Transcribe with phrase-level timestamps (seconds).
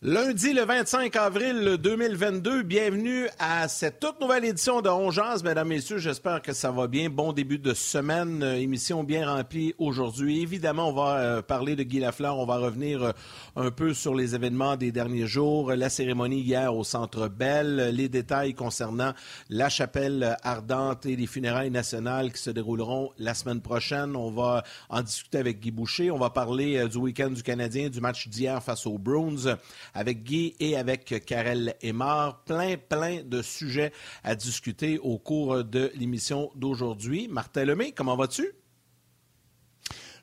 [0.00, 5.42] Lundi le 25 avril 2022, bienvenue à cette toute nouvelle édition de Ongeance.
[5.42, 7.10] Mesdames, Messieurs, j'espère que ça va bien.
[7.10, 10.40] Bon début de semaine, euh, émission bien remplie aujourd'hui.
[10.40, 13.12] Évidemment, on va euh, parler de Guy Lafleur, on va revenir euh,
[13.56, 18.08] un peu sur les événements des derniers jours, la cérémonie hier au Centre Bell, les
[18.08, 19.14] détails concernant
[19.50, 24.14] la chapelle ardente et les funérailles nationales qui se dérouleront la semaine prochaine.
[24.14, 28.00] On va en discuter avec Guy Boucher, on va parler du week-end du Canadien, du
[28.00, 29.56] match d'hier face aux Bruins
[29.94, 32.44] avec Guy et avec Karel Aymar.
[32.44, 33.92] Plein, plein de sujets
[34.24, 37.28] à discuter au cours de l'émission d'aujourd'hui.
[37.28, 38.52] Martin Lemay, comment vas-tu?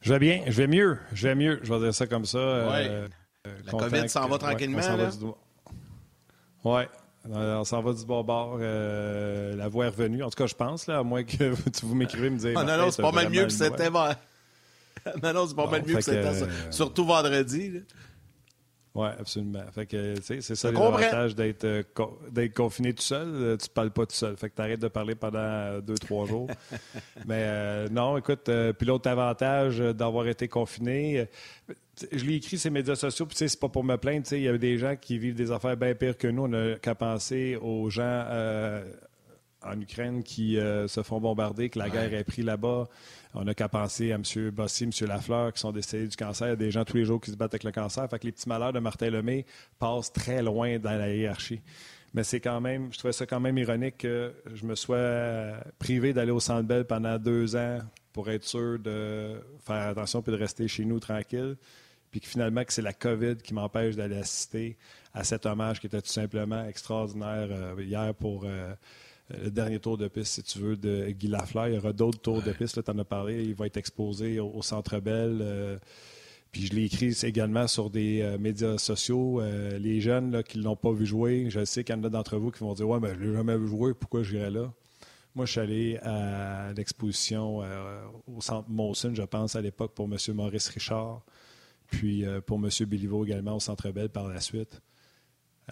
[0.01, 2.37] Je vais bien, je vais mieux, je vais mieux, je vais dire ça comme ça.
[2.37, 3.07] Euh,
[3.65, 4.81] La COVID s'en va tranquillement,
[6.63, 6.83] Oui,
[7.27, 8.57] on s'en va du bon bord.
[8.61, 10.23] Euh, la voix est revenue.
[10.23, 12.53] En tout cas, je pense, là, à moins que vous m'écrivez me dire.
[12.55, 13.89] Ah, non, non, c'est pas mal mieux que c'était.
[15.23, 16.31] non, non, c'est pas mal mieux que c'était.
[16.69, 17.81] Surtout vendredi.
[18.95, 19.63] Oui, absolument.
[19.73, 21.83] Fait que, c'est ça l'avantage d'être, euh,
[22.31, 23.27] d'être confiné tout seul.
[23.27, 24.37] Euh, tu ne parles pas tout seul.
[24.37, 26.47] Fait que tu arrêtes de parler pendant euh, deux, trois jours.
[27.27, 31.27] Mais non, écoute, puis l'autre avantage d'avoir été confiné,
[32.09, 34.25] je l'ai écrit sur les médias sociaux, puis c'est pas pour me plaindre.
[34.31, 36.43] Il y a des gens qui vivent des affaires bien pires que nous.
[36.43, 38.25] On n'a qu'à penser aux gens
[39.61, 42.87] en Ukraine qui se font bombarder, que la guerre est pris là-bas.
[43.35, 44.49] On n'a qu'à penser à M.
[44.51, 44.91] Bossy, M.
[45.07, 46.47] Lafleur, qui sont décédés du cancer.
[46.47, 48.09] Il y a des gens tous les jours qui se battent avec le cancer.
[48.09, 49.45] Fait que les petits malheurs de Martin Lemay
[49.77, 51.61] passent très loin dans la hiérarchie.
[52.13, 56.13] Mais c'est quand même, je trouvais ça quand même ironique que je me sois privé
[56.13, 57.79] d'aller au Centre Bell pendant deux ans
[58.13, 61.57] pour être sûr de faire attention puis de rester chez nous tranquille.
[62.11, 64.77] Puis que finalement, que c'est la COVID qui m'empêche d'aller assister
[65.13, 68.73] à cet hommage qui était tout simplement extraordinaire euh, hier pour euh,
[69.29, 71.67] le dernier tour de piste, si tu veux, de Guy Lafleur.
[71.67, 73.43] Il y aura d'autres tours de piste, tu en as parlé.
[73.43, 75.39] Il va être exposé au, Centre Bell.
[75.41, 75.77] Euh,
[76.51, 79.41] puis je l'ai écrit également sur des euh, médias sociaux.
[79.41, 82.09] Euh, les jeunes qui ne l'ont pas vu jouer, je sais qu'il y en a
[82.09, 84.51] d'entre vous qui vont dire Ouais, mais je ne l'ai jamais vu jouer, pourquoi j'irais
[84.51, 84.71] là?
[85.33, 87.57] Moi, je suis allé à l'exposition
[88.25, 90.17] au Centre Molson, je pense, à l'époque, pour M.
[90.33, 91.25] Maurice Richard,
[91.87, 92.69] puis pour M.
[92.87, 94.81] Béliveau également au Centre Bell par la suite.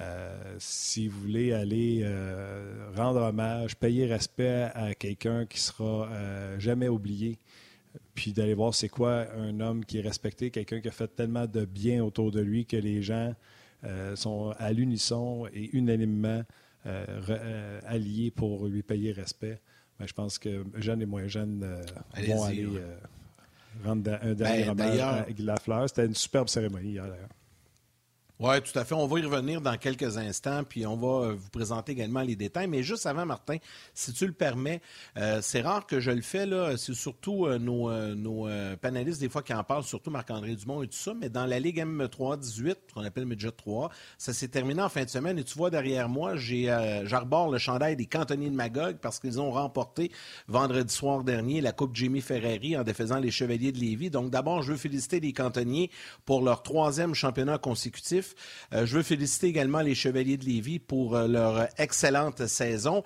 [0.01, 6.59] Euh, si vous voulez aller euh, rendre hommage, payer respect à quelqu'un qui sera euh,
[6.59, 7.37] jamais oublié,
[8.15, 11.45] puis d'aller voir c'est quoi un homme qui est respecté, quelqu'un qui a fait tellement
[11.45, 13.35] de bien autour de lui que les gens
[14.15, 16.41] sont à l'unisson et unanimement
[17.85, 19.59] alliés pour lui payer respect.
[19.99, 21.67] Ben, je pense que jeunes et moins jeunes
[22.15, 22.65] vont aller
[23.83, 25.89] rendre un dernier ben, hommage à Guy Lafleur.
[25.89, 27.29] C'était une superbe cérémonie hier d'ailleurs.
[28.45, 28.93] Oui, tout à fait.
[28.93, 32.35] On va y revenir dans quelques instants, puis on va euh, vous présenter également les
[32.35, 32.67] détails.
[32.67, 33.55] Mais juste avant, Martin,
[33.93, 34.81] si tu le permets,
[35.15, 36.75] euh, c'est rare que je le fais, là.
[36.75, 38.49] C'est surtout euh, nos, nos
[38.81, 41.13] panélistes, des fois, qui en parlent, surtout Marc-André Dumont et tout ça.
[41.13, 45.05] Mais dans la Ligue M3 18, qu'on appelle Midget 3, ça s'est terminé en fin
[45.05, 45.39] de semaine.
[45.39, 49.51] Et tu vois, derrière moi, j'arbore le chandail des cantonniers de Magog parce qu'ils ont
[49.51, 50.11] remporté
[50.49, 54.09] vendredi soir dernier la Coupe Jimmy Ferrari en défaisant les Chevaliers de Lévis.
[54.09, 55.89] Donc, d'abord, je veux féliciter les cantonniers
[56.25, 58.32] pour leur troisième championnat consécutif.
[58.73, 63.03] Euh, je veux féliciter également les Chevaliers de Lévis pour euh, leur excellente saison.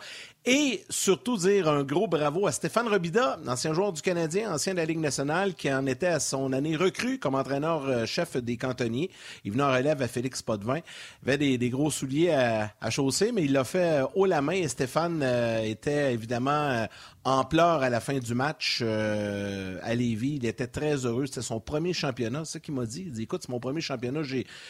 [0.49, 4.77] Et surtout dire un gros bravo à Stéphane Robida, ancien joueur du Canadien, ancien de
[4.77, 9.11] la Ligue nationale, qui en était à son année recrue comme entraîneur-chef des cantonniers.
[9.43, 10.79] Il venait en relève à Félix Potvin.
[11.25, 14.69] Il avait des, gros souliers à, chausser, mais il l'a fait haut la main et
[14.69, 16.87] Stéphane euh, était évidemment
[17.27, 20.35] en pleurs à la fin du match euh, à Lévis.
[20.37, 21.25] Il était très heureux.
[21.25, 22.45] C'était son premier championnat.
[22.45, 23.03] C'est ce qu'il m'a dit.
[23.07, 24.21] Il dit Écoute, c'est mon premier championnat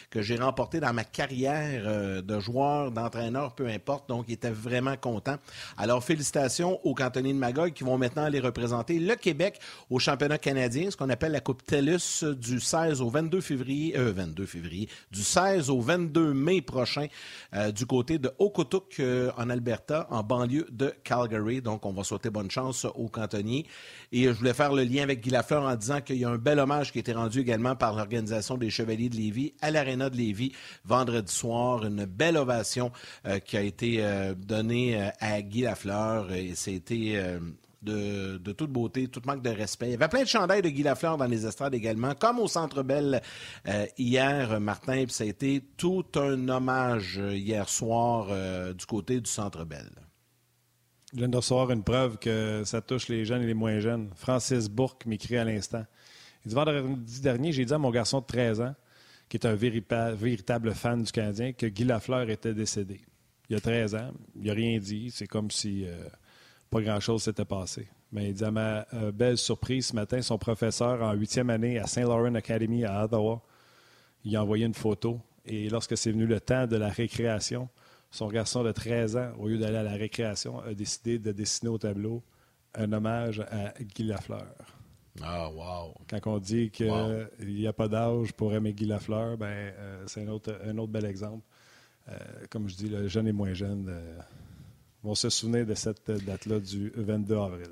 [0.10, 4.10] que j'ai remporté dans ma carrière euh, de joueur, d'entraîneur, peu importe.
[4.10, 5.38] Donc, il était vraiment content.
[5.76, 10.38] Alors, félicitations aux cantonniers de Magog qui vont maintenant aller représenter le Québec au championnat
[10.38, 14.90] canadien, ce qu'on appelle la Coupe TELUS du 16 au 22 février, euh, 22 février,
[15.12, 17.08] du 16 au 22 mai prochain
[17.54, 19.02] euh, du côté de Okotook
[19.38, 21.62] en Alberta, en banlieue de Calgary.
[21.62, 23.66] Donc, on va souhaiter bonne chance aux cantonniers.
[24.12, 26.38] Et je voulais faire le lien avec Guy Lafleur en disant qu'il y a un
[26.38, 30.10] bel hommage qui a été rendu également par l'organisation des Chevaliers de Lévis à l'Arena
[30.10, 30.54] de Lévis
[30.86, 31.86] vendredi soir.
[31.86, 32.92] Une belle ovation
[33.26, 37.40] euh, qui a été euh, donnée euh, à Lafleur et c'était
[37.82, 39.88] de, de, toute beauté, toute manque de respect.
[39.88, 42.48] Il y avait plein de chandails de Guy Lafleur dans les estrades également, comme au
[42.48, 43.22] Centre Bell
[43.98, 45.06] hier, Martin.
[45.06, 48.28] Puis ça a été tout un hommage hier soir
[48.74, 49.90] du côté du Centre Bell.
[51.14, 54.10] Je viens de recevoir une preuve que ça touche les jeunes et les moins jeunes.
[54.16, 55.86] Francis Bourque m'écrit à l'instant.
[56.46, 58.76] Il dit Vendredi dernier, j'ai dit à mon garçon de 13 ans,
[59.30, 63.02] qui est un véritable fan du Canadien, que Guy Lafleur était décédé.
[63.50, 64.12] Il y a 13 ans.
[64.36, 65.12] Il n'a rien dit.
[65.12, 65.96] C'est comme si euh,
[66.70, 67.88] pas grand-chose s'était passé.
[68.12, 71.80] Mais il dit à ma euh, belle surprise ce matin, son professeur en huitième année
[71.80, 73.42] à Saint Laurent Academy à Ottawa,
[74.24, 75.20] il a envoyé une photo.
[75.46, 77.70] Et lorsque c'est venu le temps de la récréation,
[78.12, 81.70] son garçon de 13 ans, au lieu d'aller à la récréation, a décidé de dessiner
[81.70, 82.24] au tableau
[82.76, 84.48] un hommage à Guy Lafleur.
[85.22, 85.96] Ah, wow!
[86.08, 86.92] Quand on dit qu'il
[87.42, 90.92] n'y a pas d'âge pour aimer Guy Lafleur, ben, euh, c'est un autre, un autre
[90.92, 91.44] bel exemple.
[92.10, 92.16] Euh,
[92.50, 94.18] comme je dis, le jeune et moins jeune euh,
[95.04, 97.68] vont se souvenir de cette date-là du 22 avril.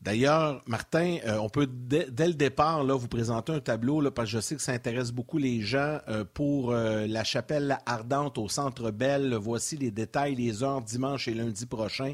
[0.00, 4.30] D'ailleurs, Martin, euh, on peut dès, le départ là, vous présenter un tableau là, parce
[4.30, 5.98] que je sais que ça intéresse beaucoup les gens
[6.32, 9.34] pour la chapelle ardente au Centre Belle.
[9.34, 12.12] Voici les détails, les heures dimanche et lundi prochain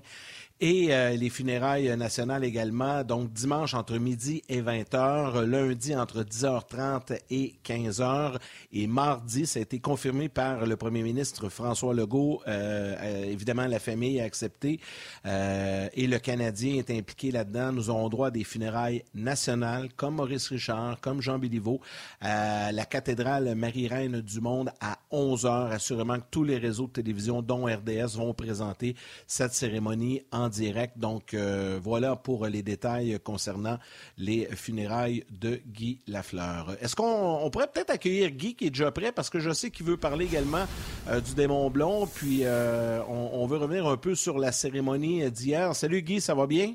[0.62, 3.02] et euh, les funérailles nationales également.
[3.02, 8.36] Donc, dimanche entre midi et 20h, lundi entre 10h30 et 15h,
[8.72, 12.42] et mardi, ça a été confirmé par le premier ministre François Legault.
[12.46, 14.78] Euh, euh, évidemment, la famille a accepté
[15.24, 17.72] et le Canadien est impliqué là-dedans.
[17.72, 21.80] Nous aurons droit à des funérailles nationales, comme Maurice Richard, comme Jean Béliveau,
[22.20, 25.72] à la cathédrale Marie-Reine du Monde à 11h.
[25.72, 28.94] Assurément que tous les réseaux de télévision, dont RDS, vont présenter
[29.26, 30.98] cette cérémonie en direct.
[30.98, 33.78] Donc, euh, voilà pour les détails concernant
[34.18, 36.76] les funérailles de Guy Lafleur.
[36.80, 39.10] Est-ce qu'on pourrait peut-être accueillir Guy qui est déjà prêt?
[39.10, 40.66] Parce que je sais qu'il veut parler également
[41.08, 42.06] euh, du démon blond.
[42.06, 45.74] Puis, euh, on, veut revenir un peu sur la cérémonie d'hier.
[45.74, 46.74] Salut Guy, ça va bien?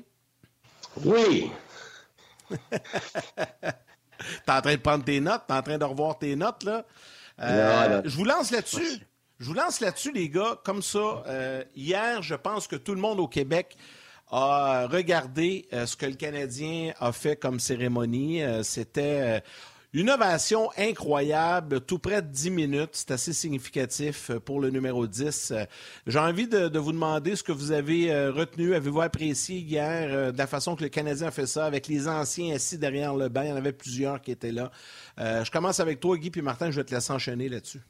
[1.04, 1.50] Oui.
[4.44, 6.84] T'es en train de prendre tes notes, t'es en train de revoir tes notes, là?
[7.38, 9.06] Je vous lance là-dessus.
[9.38, 11.22] Je vous lance là-dessus, les gars, comme ça.
[11.28, 13.76] Euh, hier, je pense que tout le monde au Québec
[14.32, 18.42] a regardé euh, ce que le Canadien a fait comme cérémonie.
[18.42, 19.40] Euh, c'était
[19.92, 22.90] une ovation incroyable, tout près de 10 minutes.
[22.94, 25.52] C'est assez significatif pour le numéro 10.
[26.08, 28.74] J'ai envie de, vous demander ce que vous avez retenu.
[28.74, 32.56] Avez-vous apprécié hier de la façon que le Canadien a fait ça avec les anciens
[32.56, 33.42] assis derrière le banc?
[33.42, 34.72] Il y en avait plusieurs qui étaient là.
[35.16, 37.80] je commence avec toi, Guy, puis Martin, je vais te laisser enchaîner là-dessus.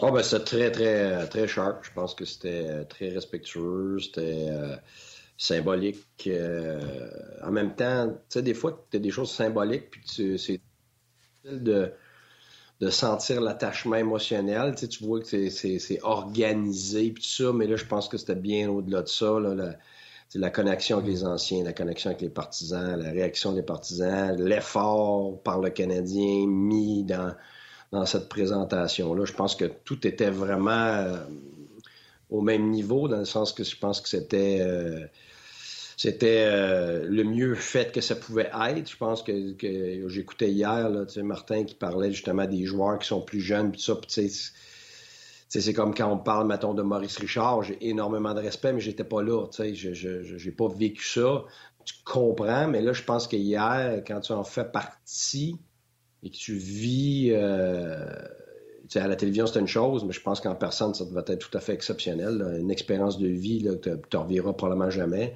[0.00, 1.84] Oh, ben, c'était très, très, très sharp.
[1.84, 4.76] Je pense que c'était très respectueux, c'était euh,
[5.36, 6.06] symbolique.
[6.28, 7.10] Euh,
[7.42, 10.60] en même temps, tu sais, des fois, tu as des choses symboliques, puis c'est
[11.44, 11.92] de,
[12.80, 14.74] de sentir l'attachement émotionnel.
[14.76, 18.70] Tu vois que c'est organisé, puis tout ça, mais là, je pense que c'était bien
[18.70, 19.40] au-delà de ça.
[19.40, 19.76] Là, la,
[20.34, 25.42] la connexion avec les anciens, la connexion avec les partisans, la réaction des partisans, l'effort
[25.42, 27.34] par le Canadien mis dans
[27.92, 29.24] dans cette présentation-là.
[29.24, 31.16] Je pense que tout était vraiment euh,
[32.30, 35.06] au même niveau, dans le sens que je pense que c'était euh,
[36.22, 38.90] euh, le mieux fait que ça pouvait être.
[38.90, 39.54] Je pense que,
[40.08, 40.90] j'écoutais hier
[41.22, 43.98] Martin qui parlait justement des joueurs qui sont plus jeunes, puis ça,
[45.48, 49.04] c'est comme quand on parle, mettons, de Maurice Richard, j'ai énormément de respect, mais j'étais
[49.04, 51.44] pas là, je n'ai pas vécu ça.
[51.86, 55.56] Tu comprends, mais là, je pense qu'hier, quand tu en fais partie,
[56.22, 57.30] et que tu vis.
[57.32, 58.06] Euh,
[58.94, 61.56] à la télévision, c'est une chose, mais je pense qu'en personne, ça va être tout
[61.56, 62.56] à fait exceptionnel.
[62.58, 65.34] Une expérience de vie que tu ne reviras probablement jamais.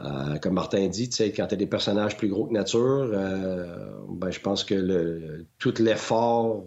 [0.00, 4.30] Euh, comme Martin dit, quand tu as des personnages plus gros que nature, euh, ben,
[4.30, 6.64] je pense que tout l'effort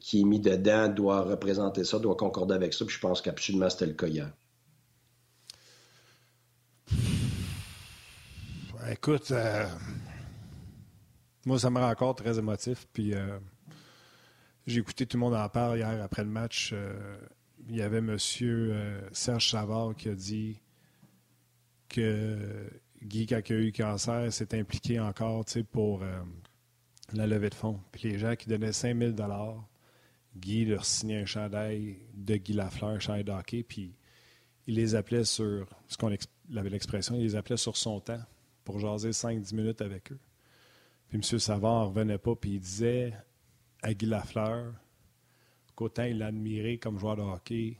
[0.00, 2.84] qui est mis dedans doit représenter ça, doit concorder avec ça.
[2.84, 4.30] Puis je pense qu'absolument c'était le cas hier.
[8.90, 9.32] Écoute,
[11.48, 12.86] moi, ça me rend encore très émotif.
[12.92, 13.38] Puis euh,
[14.66, 16.70] j'ai écouté tout le monde en parler hier après le match.
[16.74, 17.18] Euh,
[17.68, 18.16] il y avait M.
[18.42, 20.60] Euh, Serge Savard qui a dit
[21.88, 22.70] que
[23.02, 26.02] Guy, quand il a eu cancer, s'est impliqué encore pour
[27.14, 27.80] la levée de fonds.
[27.92, 29.14] Puis les gens qui donnaient 5000
[30.36, 33.94] Guy leur signait un chandail de Guy Lafleur, un chandail d'hockey, puis
[34.66, 36.14] il les appelait sur, ce qu'on
[36.56, 38.20] avait l'expression, il les appelait sur son temps
[38.64, 40.18] pour jaser 5-10 minutes avec eux.
[41.08, 41.38] Puis M.
[41.38, 43.14] Savard ne revenait pas, puis il disait
[43.82, 44.74] à Guy Lafleur
[45.74, 47.76] qu'autant il l'admirait comme joueur de hockey,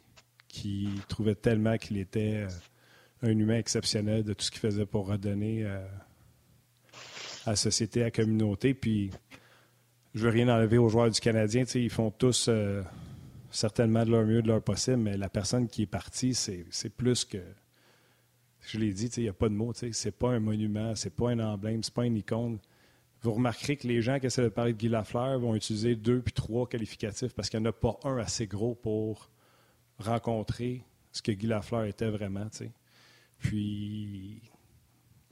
[0.47, 2.49] qu'il trouvait tellement qu'il était euh,
[3.23, 5.85] un humain exceptionnel de tout ce qu'il faisait pour redonner euh,
[7.45, 8.73] à la société, à la communauté.
[8.73, 9.11] Puis
[10.15, 11.65] je veux rien enlever aux joueurs du Canadien.
[11.75, 12.83] Ils font tous euh,
[13.51, 17.25] certainement de leur mieux, de leur possible, mais la personne qui est partie, c'est plus
[17.25, 17.43] que.
[18.61, 19.73] Je l'ai dit, il n'y a pas de mots.
[19.75, 22.59] C'est pas un monument, c'est pas un emblème, c'est pas une icône
[23.23, 26.21] vous remarquerez que les gens qui essaient de parler de Guy Lafleur vont utiliser deux
[26.21, 29.31] puis trois qualificatifs parce qu'il n'y en a pas un assez gros pour
[29.99, 32.47] rencontrer ce que Guy Lafleur était vraiment.
[33.39, 34.41] Puis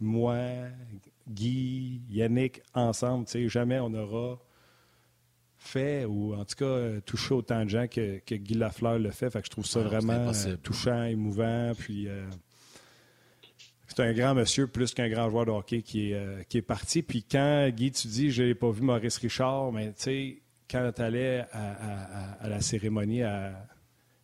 [0.00, 0.38] moi,
[1.28, 4.38] Guy, Yannick, ensemble, jamais on aura
[5.58, 9.30] fait ou en tout cas touché autant de gens que, Guy Lafleur le fait.
[9.30, 11.72] Fait que je trouve ça ah, vraiment touchant, émouvant.
[11.78, 12.08] Puis
[13.96, 17.02] c'est un grand monsieur plus qu'un grand joueur de hockey qui est, est parti.
[17.02, 20.92] Puis quand Guy, tu dis, je n'ai pas vu Maurice Richard, mais tu sais, quand
[20.94, 23.22] tu allais à, la cérémonie,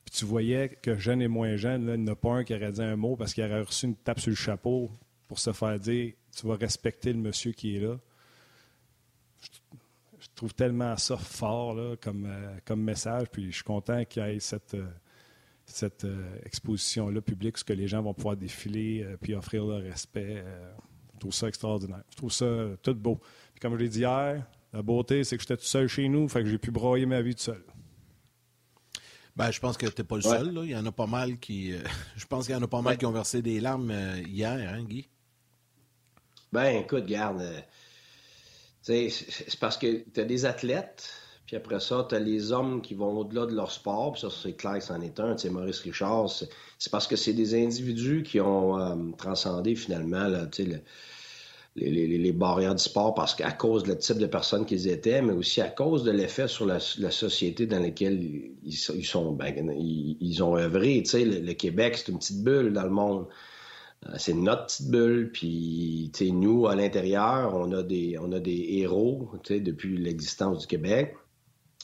[0.04, 2.54] puis tu voyais que jeune et moins jeune, il n'y en a pas un qui
[2.54, 4.90] aurait dit un mot parce qu'il aurait reçu une tape sur le chapeau
[5.26, 7.96] pour se faire dire tu vas respecter le monsieur qui est là.
[10.20, 14.26] Je, trouve tellement ça fort comme, euh, comme message, puis je suis content qu'il y
[14.26, 14.86] ait cette, euh,
[15.72, 20.44] cette euh, exposition-là publique, ce que les gens vont pouvoir défiler puis offrir leur respect.
[21.14, 22.02] je trouve ça extraordinaire.
[22.10, 22.46] Je trouve ça
[22.82, 23.20] tout beau.
[23.52, 26.28] Puis comme je l'ai dit hier, la beauté, c'est que j'étais tout seul chez nous,
[26.28, 27.62] fait que j'ai pu broyer ma vie tout seul.
[29.34, 30.60] Ben, je pense que tu n'es pas le seul.
[30.64, 31.72] Il y en a pas mal qui.
[31.72, 31.78] Euh,
[32.16, 34.50] je pense qu'il y en a pas mal qui ont versé des larmes euh, hier,
[34.50, 35.08] hein, Guy?
[36.52, 37.40] Ben, écoute, garde.
[37.40, 37.60] Euh,
[38.82, 41.10] c'est parce que tu as des athlètes,
[41.52, 44.54] puis après ça, tu as les hommes qui vont au-delà de leur sport, ça, c'est
[44.54, 45.34] clair c'en est un.
[45.34, 50.30] Tu sais, Maurice Richard, c'est parce que c'est des individus qui ont transcendé finalement
[51.76, 55.60] les, barrières du sport parce qu'à cause du type de personnes qu'ils étaient, mais aussi
[55.60, 58.18] à cause de l'effet sur la, société dans laquelle
[58.64, 58.72] ils,
[59.04, 61.02] sont, ben, ils, ont œuvré.
[61.02, 63.26] Tu sais, le, Québec, c'est une petite bulle dans le monde.
[64.06, 68.68] Euh, c'est notre petite bulle, puis nous, à l'intérieur, on a des on a des
[68.78, 71.14] héros depuis l'existence du Québec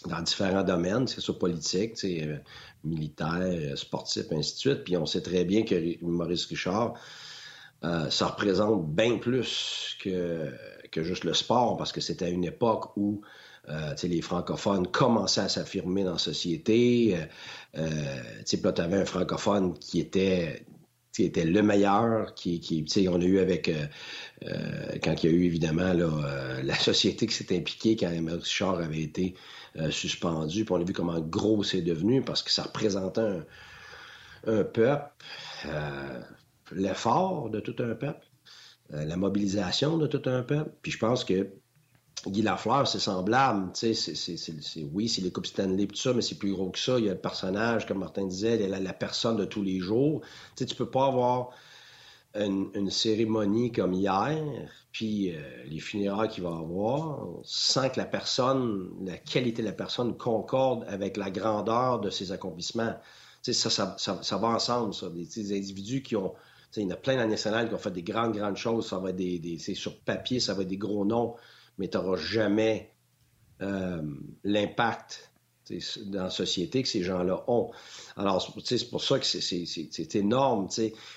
[0.07, 2.39] dans différents domaines, c'est soit politique, euh,
[2.85, 4.85] militaire, sportif, ainsi de suite.
[4.85, 6.95] Puis on sait très bien que Maurice Richard,
[7.85, 10.53] euh, ça représente bien plus que,
[10.91, 13.21] que juste le sport, parce que c'était une époque où
[13.69, 17.17] euh, les francophones commençaient à s'affirmer dans la société.
[17.17, 20.65] Euh, euh tu avais un francophone qui était
[21.13, 23.69] qui était le meilleur, qui, on a eu avec,
[25.03, 25.93] quand il y a eu évidemment
[26.63, 29.35] la société qui s'est impliquée quand Emmanuel Richard avait été
[29.91, 33.43] suspendu, puis on a vu comment gros c'est devenu parce que ça représentait
[34.47, 35.11] un, peuple
[36.73, 38.27] l'effort de tout un peuple,
[38.95, 40.71] euh, la mobilisation de tout un peuple.
[40.83, 41.49] Puis je pense que
[42.27, 43.71] Guy Lafleur, c'est semblable.
[43.75, 43.95] C'est,
[44.93, 46.99] oui, c'est les Coupes Stanley tout ça, mais c'est plus gros que ça.
[46.99, 49.63] Il y a le personnage, comme Martin disait, il y a la, personne de tous
[49.63, 50.23] les jours.
[50.57, 51.51] Tu ne peux pas avoir
[52.35, 54.37] une, cérémonie comme hier,
[54.93, 59.73] puis euh, les funérailles qu'il va avoir, sans que la personne, la qualité de la
[59.73, 62.95] personne concorde avec la grandeur de ses accomplissements.
[63.43, 65.09] Ça ça, ça, va ensemble, ça.
[65.09, 66.35] des individus qui ont
[66.77, 68.89] il y en a plein dans nationale qui ont fait des grandes, grandes choses.
[68.89, 71.35] Ça va être des, sur papier, ça va être des gros noms,
[71.79, 72.93] mais tu n'auras jamais
[73.63, 74.03] euh,
[74.45, 75.33] l'impact
[76.07, 77.71] dans la société que ces gens-là ont.
[78.17, 80.69] Alors, c'est pour ça que c'est énorme.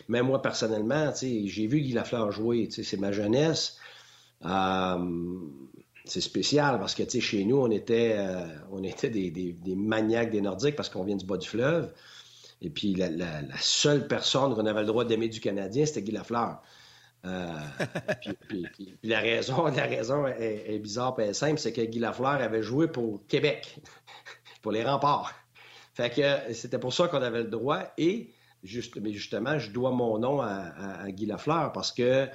[0.08, 2.70] Même moi, personnellement, j'ai vu Guy Lafleur jouer.
[2.72, 3.78] C'est ma jeunesse.
[4.46, 5.40] Euh,
[6.06, 10.42] c'est spécial parce que chez nous, on était, euh, on était des, des, maniaques des
[10.42, 11.94] Nordiques parce qu'on vient du bas du fleuve.
[12.62, 16.62] Et puis la, seule personne qu'on avait le droit d'aimer du Canadien, c'était Guy Lafleur.
[17.26, 17.48] Euh,
[18.48, 18.66] puis,
[19.04, 23.26] la raison, la raison est, bizarre et simple, c'est que Guy Lafleur avait joué pour
[23.28, 23.80] Québec,
[24.62, 25.34] pour les remparts.
[25.94, 27.84] Fait que c'était pour ça qu'on avait le droit.
[27.98, 28.34] Et
[29.02, 32.28] mais justement, je dois mon nom à, Guy Lafleur parce que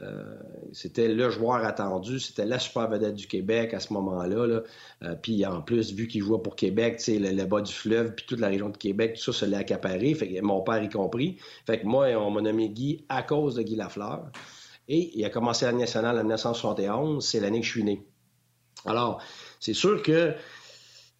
[0.00, 0.36] euh,
[0.72, 4.62] c'était le joueur attendu, c'était la super vedette du Québec à ce moment-là.
[5.02, 8.24] Euh, puis en plus, vu qu'il jouait pour Québec, le, le bas du fleuve, puis
[8.26, 11.38] toute la région de Québec, tout ça se l'a accaparé, fait mon père y compris.
[11.66, 14.30] Fait que moi, on m'a nommé Guy à cause de Guy Lafleur.
[14.88, 18.06] Et il a commencé à nationale en 1971, c'est l'année que je suis né.
[18.86, 19.20] Alors,
[19.60, 20.34] c'est sûr que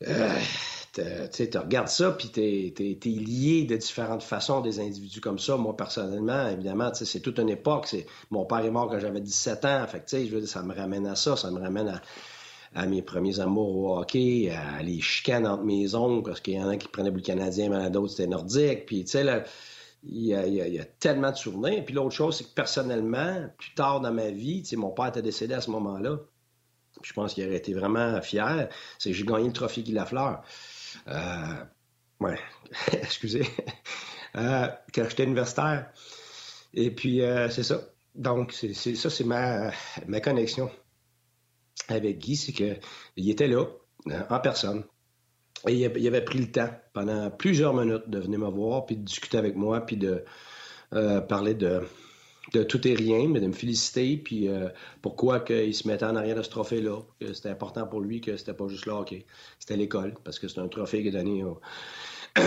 [0.06, 5.56] euh, tu regardes ça, puis tu es, lié de différentes façons des individus comme ça.
[5.56, 7.94] Moi, personnellement, évidemment, c'est toute une époque.
[8.30, 9.86] Mon père est mort quand j'avais 17 ans.
[9.86, 11.36] Fait je veux dire, ça me ramène à ça.
[11.36, 12.00] Ça me ramène
[12.74, 16.60] à, mes premiers amours au hockey, à les chicanes entre mes oncles, parce qu'il y
[16.60, 18.86] en a qui prenaient le Canadien, mais d'autres, c'était nordique.
[18.86, 19.44] Puis, tu sais,
[20.04, 21.84] il y, a, tellement de souvenirs.
[21.84, 25.54] Puis l'autre chose, c'est que personnellement, plus tard dans ma vie, mon père était décédé
[25.54, 26.18] à ce moment-là.
[27.02, 28.68] Je pense qu'il aurait été vraiment fier.
[28.98, 30.42] C'est que j'ai gagné le trophée Guy Lafleur.
[31.08, 31.64] Euh,
[32.20, 32.38] ouais,
[32.92, 33.46] excusez.
[34.36, 35.90] Euh, quand j'étais universitaire.
[36.74, 37.80] Et puis, euh, c'est ça.
[38.14, 39.70] Donc, ça, c'est ma,
[40.06, 40.70] ma connexion
[41.88, 43.64] avec Guy, c'est qu'il était là,
[44.28, 44.84] en personne.
[45.66, 49.02] Et il avait pris le temps pendant plusieurs minutes de venir me voir, puis de
[49.02, 50.24] discuter avec moi, puis de
[51.28, 51.82] parler de,
[52.52, 54.68] de tout et rien, mais de me féliciter, puis euh,
[55.02, 58.36] pourquoi qu'il se mettait en arrière de ce trophée-là, que c'était important pour lui, que
[58.36, 59.26] c'était pas juste le hockey,
[59.58, 61.60] c'était l'école, parce que c'est un trophée qui est donné au...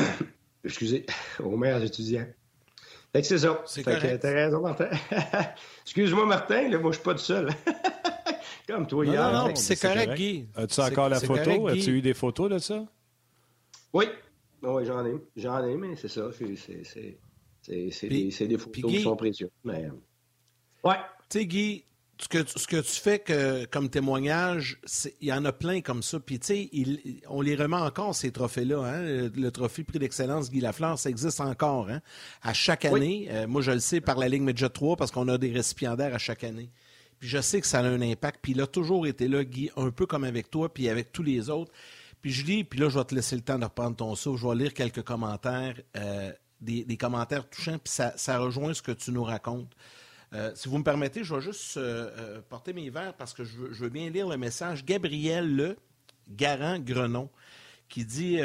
[0.64, 1.06] excusez,
[1.44, 2.26] aux meilleurs étudiants.
[3.14, 3.62] Fait que c'est ça.
[3.66, 4.20] C'est correct.
[4.22, 4.90] T'as raison, Martin.
[5.86, 7.50] Excuse-moi, Martin, là, moi, je suis pas tout seul.
[8.68, 9.32] Comme toi non, hier.
[9.32, 10.48] Non, non, c'est correct, Guy.
[10.56, 11.68] As-tu encore la photo?
[11.68, 12.86] As-tu eu des photos de ça?
[13.92, 14.06] Oui.
[14.64, 15.16] Oui, j'en ai.
[15.36, 16.30] J'en ai, mais c'est ça.
[16.32, 17.18] C'est
[17.68, 17.90] des,
[18.48, 19.50] des, photos qui sont précieuses.
[19.64, 19.90] Mais...
[20.84, 20.96] Ouais.
[21.30, 21.86] Tu sais, Guy,
[22.22, 24.80] ce que, ce que tu fais que, comme témoignage,
[25.22, 26.20] il y en a plein comme ça.
[26.20, 26.70] Puis, tu sais,
[27.28, 28.84] on les remet encore, ces trophées-là.
[28.84, 29.30] Hein?
[29.36, 31.90] Le, trophée prix d'excellence Guy Lafleur, ça existe encore.
[31.90, 32.02] Hein?
[32.44, 35.28] À chaque année, euh, moi, je le sais par la Ligue Medjet 3 parce qu'on
[35.30, 36.70] a des récipiendaires à chaque année.
[37.20, 38.40] Puis, je sais que ça a un impact.
[38.42, 41.24] Puis, il a toujours été là, Guy, un peu comme avec toi, puis avec tous
[41.24, 41.72] les autres.
[42.22, 44.38] Puis, je lis, puis là, je vais te laisser le temps de reprendre ton saut.
[44.38, 49.12] Je vais lire quelques commentaires, euh, des, commentaires touchants, puis ça, rejoint ce que tu
[49.12, 49.72] nous racontes.
[50.34, 53.44] Euh, si vous me permettez, je vais juste euh, euh, porter mes verres parce que
[53.44, 54.86] je veux, bien lire le message.
[54.86, 55.76] Gabriel Le
[56.30, 57.30] Garant Grenon
[57.90, 58.40] qui dit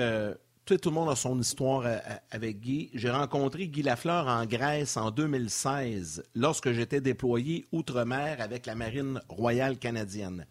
[0.64, 1.84] tout, le monde a son histoire
[2.32, 2.90] avec Guy.
[2.94, 9.20] J'ai rencontré Guy Lafleur en Grèce en 2016 lorsque j'étais déployé outre-mer avec la Marine
[9.28, 10.46] royale canadienne.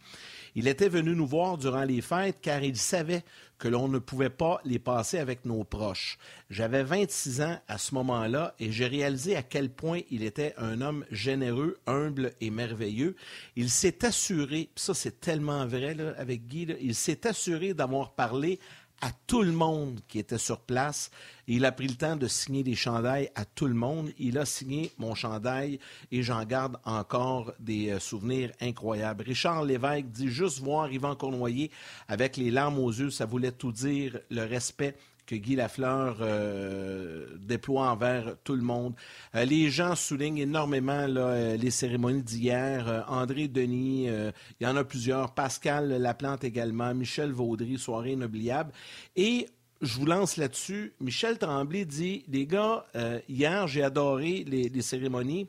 [0.55, 3.25] Il était venu nous voir durant les fêtes car il savait
[3.57, 6.17] que l'on ne pouvait pas les passer avec nos proches.
[6.49, 10.81] J'avais 26 ans à ce moment-là et j'ai réalisé à quel point il était un
[10.81, 13.15] homme généreux, humble et merveilleux.
[13.55, 18.59] Il s'est assuré, ça c'est tellement vrai avec Guy, il s'est assuré d'avoir parlé
[19.01, 21.11] à tout le monde qui était sur place.
[21.47, 24.09] Il a pris le temps de signer des chandails à tout le monde.
[24.17, 25.79] Il a signé mon chandail
[26.11, 29.23] et j'en garde encore des euh, souvenirs incroyables.
[29.23, 31.71] Richard Lévesque dit juste voir Yvan Cournoyer
[32.07, 34.95] avec les larmes aux yeux, ça voulait tout dire, le respect
[35.25, 38.93] que Guy Lafleur euh, déploie envers tout le monde.
[39.35, 43.05] Euh, les gens soulignent énormément euh, les cérémonies d'hier.
[43.07, 45.33] André Denis, il y en a plusieurs.
[45.33, 46.93] Pascal Laplante également.
[46.93, 48.71] Michel Vaudry, soirée inoubliable.
[49.15, 49.47] Et
[49.81, 50.93] je vous lance là-dessus.
[50.99, 52.85] Michel Tremblay dit Les gars,
[53.27, 55.47] hier, j'ai adoré les, cérémonies,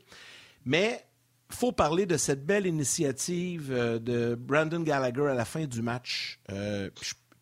[0.65, 1.05] mais
[1.49, 6.41] faut parler de cette belle initiative de Brandon Gallagher à la fin du match.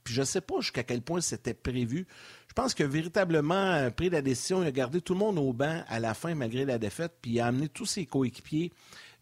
[0.05, 2.07] Puis je ne sais pas jusqu'à quel point c'était prévu.
[2.49, 5.83] Je pense que véritablement pris la décision, il a gardé tout le monde au banc
[5.89, 8.71] à la fin malgré la défaite, puis il a amené tous ses coéquipiers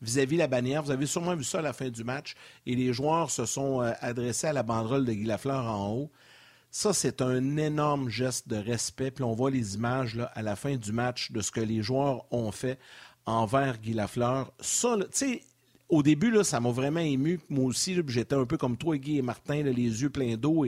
[0.03, 0.83] vis-à-vis la bannière.
[0.83, 2.35] Vous avez sûrement vu ça à la fin du match.
[2.67, 6.11] Et les joueurs se sont euh, adressés à la banderole de Guy Lafleur en haut.
[6.71, 9.11] Ça, c'est un énorme geste de respect.
[9.11, 11.83] Puis on voit les images là, à la fin du match de ce que les
[11.83, 12.79] joueurs ont fait
[13.25, 14.53] envers Guy Lafleur.
[14.61, 15.43] Ça, tu sais,
[15.93, 17.39] au début, là, ça m'a vraiment ému.
[17.51, 20.65] Moi aussi, j'étais un peu comme toi, Guy et Martin, les yeux pleins d'eau.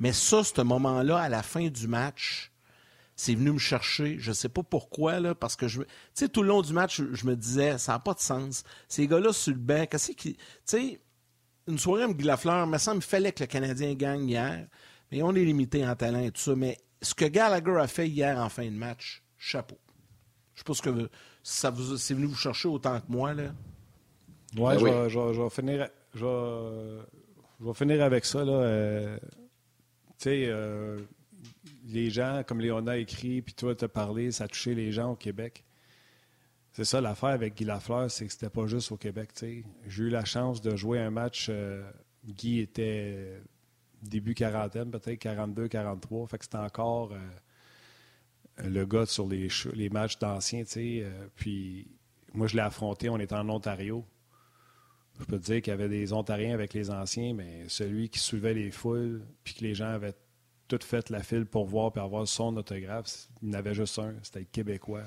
[0.00, 2.50] Mais ça, ce moment-là, à la fin du match,
[3.14, 4.16] c'est venu me chercher.
[4.18, 5.82] Je ne sais pas pourquoi, parce que je.
[6.32, 8.64] Tout le long du match, je, me disais, ça n'a pas de sens.
[8.88, 10.36] Ces gars-là sur le banc, qu'est-ce qui.
[10.36, 11.00] Tu sais,
[11.68, 14.66] une soirée avec Lafleur, mais ça me fallait que le Canadien gagne hier.
[15.10, 16.56] Mais on est limité en talent et tout ça.
[16.56, 19.78] Mais ce que Gallagher a fait hier en fin de match, chapeau.
[20.54, 21.10] Je ce que
[21.42, 23.52] ça vous, c'est venu vous chercher autant que moi, là.
[24.56, 26.26] Ouais, ben je, vais, finir, je,
[27.60, 28.44] vais, finir avec ça.
[28.44, 28.52] Là.
[28.52, 29.18] Euh,
[30.18, 30.98] tu sais, euh,
[31.86, 34.92] les gens, comme Léon a écrit, puis toi, tu as parlé, ça a touché les
[34.92, 35.64] gens au Québec.
[36.72, 39.30] C'est ça l'affaire avec Guy Lafleur, c'est que c'était pas juste au Québec.
[39.40, 41.48] J'ai eu la chance de jouer un match.
[41.50, 41.82] Euh,
[42.26, 43.40] Guy était
[44.02, 46.26] début quarantaine, peut-être 42, 43.
[46.26, 47.12] Fait que c'était encore
[48.58, 50.64] le gars sur les, les matchs d'anciens.
[51.36, 51.88] puis
[52.34, 54.04] moi, je l'ai affronté, on était en Ontario.
[55.20, 58.18] Je peux te dire qu'il y avait des Ontariens avec les anciens, mais celui qui
[58.18, 60.14] soulevait les foules, puis que les gens avaient
[60.68, 63.98] tout fait la file pour voir et avoir son autographe, il y en avait juste
[63.98, 64.14] un.
[64.22, 65.04] C'était le Québécois.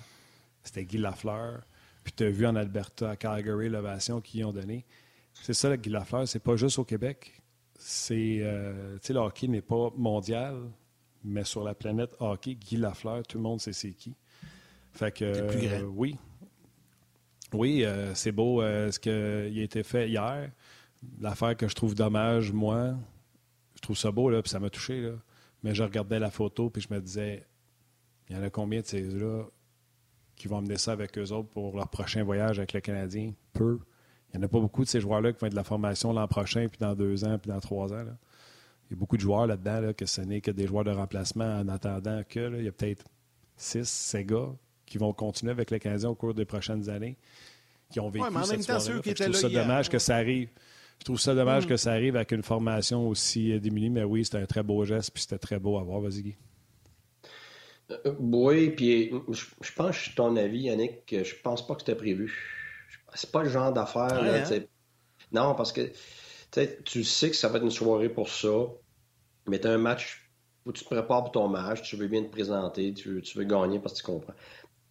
[0.63, 1.61] C'était Guy Lafleur.
[2.03, 4.85] Puis tu as vu en Alberta, à Calgary, l'ovation qu'ils ont donné.
[5.33, 6.27] C'est ça, Guy Lafleur.
[6.27, 7.41] C'est pas juste au Québec.
[7.77, 10.55] C'est, euh, le hockey n'est pas mondial,
[11.23, 14.15] mais sur la planète hockey, Guy Lafleur, tout le monde sait c'est qui.
[14.93, 16.15] Fait que, euh, oui,
[17.55, 20.51] oui, euh, c'est beau euh, ce qui a été fait hier.
[21.19, 22.95] L'affaire que je trouve dommage, moi,
[23.75, 25.11] je trouve ça beau, là, puis ça m'a touché.
[25.63, 27.45] Mais je regardais la photo, puis je me disais,
[28.29, 29.43] il y en a combien de ces là
[30.35, 33.33] qui vont amener ça avec eux autres pour leur prochain voyage avec le Canadien?
[33.53, 33.79] Peu.
[34.33, 36.11] Il n'y en a pas beaucoup de ces joueurs-là qui vont être de la formation
[36.11, 38.03] l'an prochain, puis dans deux ans, puis dans trois ans.
[38.89, 41.59] Il y a beaucoup de joueurs là-dedans que ce n'est que des joueurs de remplacement
[41.59, 42.57] en attendant que.
[42.57, 43.05] il y a peut-être
[43.55, 44.53] six, sept gars
[44.95, 47.17] qui vont continuer avec le Canadien au cours des prochaines années,
[47.91, 50.47] qui ont vécu cette soirée Je trouve ça dommage que ça arrive.
[50.99, 51.67] Je trouve ça dommage mm.
[51.67, 54.85] que ça arrive avec une formation aussi euh, démunie, mais oui, c'était un très beau
[54.85, 55.99] geste, puis c'était très beau à voir.
[55.99, 56.35] Vas-y, Guy.
[57.91, 61.81] Euh, oui, puis je, pense que je suis ton avis, Yannick, je pense pas que
[61.81, 62.33] c'était prévu.
[63.15, 64.13] C'est pas le genre d'affaire.
[64.13, 64.59] Hein?
[65.33, 65.91] Non, parce que
[66.85, 68.53] tu sais que ça va être une soirée pour ça,
[69.45, 70.31] mais tu as un match
[70.65, 73.37] où tu te prépares pour ton match, tu veux bien te présenter, tu veux, tu
[73.37, 74.33] veux gagner parce que tu comprends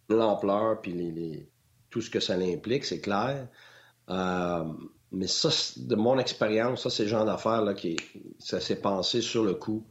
[0.09, 1.47] l'ampleur puis
[1.89, 3.47] tout ce que ça implique, c'est clair.
[4.09, 4.63] Euh,
[5.11, 7.97] mais ça, de mon expérience, ça, c'est le genre d'affaires là, qui
[8.39, 9.85] ça s'est pensé sur le coup.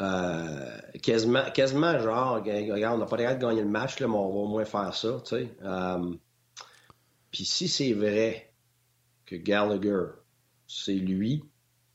[0.00, 4.10] Euh, quasiment, quasiment genre, regarde, on n'a pas l'air de gagner le match, mais on
[4.10, 5.56] va au moins faire ça, tu sais.
[5.62, 6.14] Euh,
[7.30, 8.52] puis si c'est vrai
[9.26, 10.06] que Gallagher,
[10.66, 11.44] c'est lui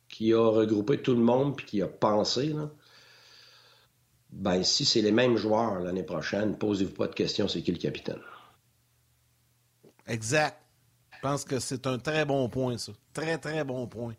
[0.10, 2.70] qui a regroupé tout le monde puis qui a pensé, là,
[4.34, 7.78] ben si c'est les mêmes joueurs l'année prochaine, posez-vous pas de questions, c'est qui le
[7.78, 8.20] capitaine?
[10.08, 10.60] Exact.
[11.16, 12.92] Je pense que c'est un très bon point, ça.
[13.14, 14.16] Très, très bon point.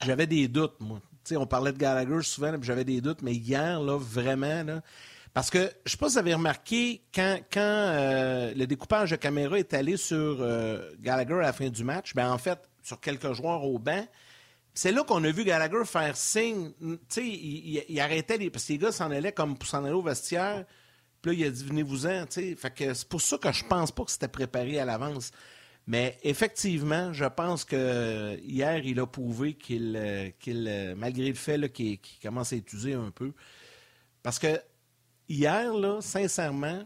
[0.00, 1.00] J'avais des doutes, moi.
[1.32, 4.82] on parlait de Gallagher souvent, j'avais des doutes, mais hier, là, vraiment, là,
[5.34, 9.16] parce que je ne sais pas si vous avez remarqué, quand, euh, le découpage de
[9.16, 13.00] caméra est allé sur euh, Gallagher à la fin du match, ben en fait, sur
[13.00, 14.06] quelques joueurs au banc,
[14.74, 16.72] c'est là qu'on a vu Gallagher faire signe.
[17.08, 20.02] Tu il, arrêtait les, parce que les gars s'en allaient comme pour s'en aller au
[20.02, 20.64] vestiaire.
[21.20, 22.26] Puis là, il a dit venez-vous-en.
[22.30, 25.30] Fait que c'est pour ça que je pense pas que c'était préparé à l'avance.
[25.86, 31.70] Mais effectivement, je pense que hier, il a prouvé qu'il, euh, qu'il malgré le fait
[31.70, 33.32] qu'il, commence à étudier un peu.
[34.22, 34.60] Parce que
[35.28, 36.84] hier, là, sincèrement,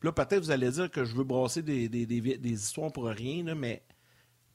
[0.00, 3.82] là, peut-être vous allez dire que je veux brasser des, des histoires pour rien, mais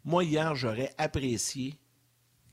[0.03, 1.75] moi, hier, j'aurais apprécié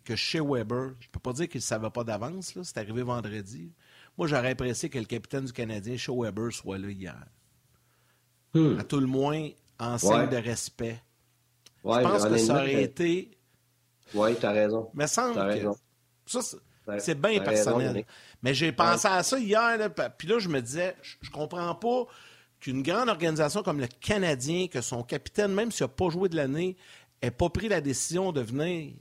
[0.05, 3.03] que chez Weber, je ne peux pas dire qu'il ne savait pas d'avance, c'est arrivé
[3.03, 3.73] vendredi.
[4.17, 7.27] Moi, j'aurais apprécié que le capitaine du Canadien, chez Weber, soit là hier.
[8.53, 8.79] Hmm.
[8.79, 11.03] À tout le moins, en signe de respect.
[11.85, 13.31] je pense que ça aurait été.
[14.15, 14.91] Oui, tu as raison.
[14.95, 15.77] Mais semble raison.
[16.27, 16.41] ça,
[16.99, 18.05] c'est bien personnel.
[18.43, 19.79] Mais j'ai pensé à ça hier,
[20.19, 22.05] puis là, je me disais, je, ne comprends pas
[22.61, 26.37] qu'une grande organisation comme le Canadien, que son capitaine, même s'il n'a pas joué de
[26.37, 26.77] l'année,
[27.23, 28.93] n'ait pas pris la décision de venir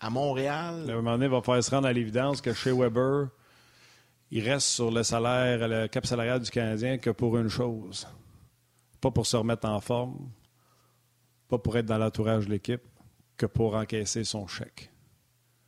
[0.00, 0.84] à Montréal.
[0.88, 3.28] À un moment donné, il va falloir se rendre à l'évidence que chez Weber,
[4.30, 8.06] il reste sur le salaire, le cap salarial du Canadien que pour une chose.
[9.00, 10.30] Pas pour se remettre en forme,
[11.48, 12.82] pas pour être dans l'entourage de l'équipe,
[13.36, 14.90] que pour encaisser son chèque.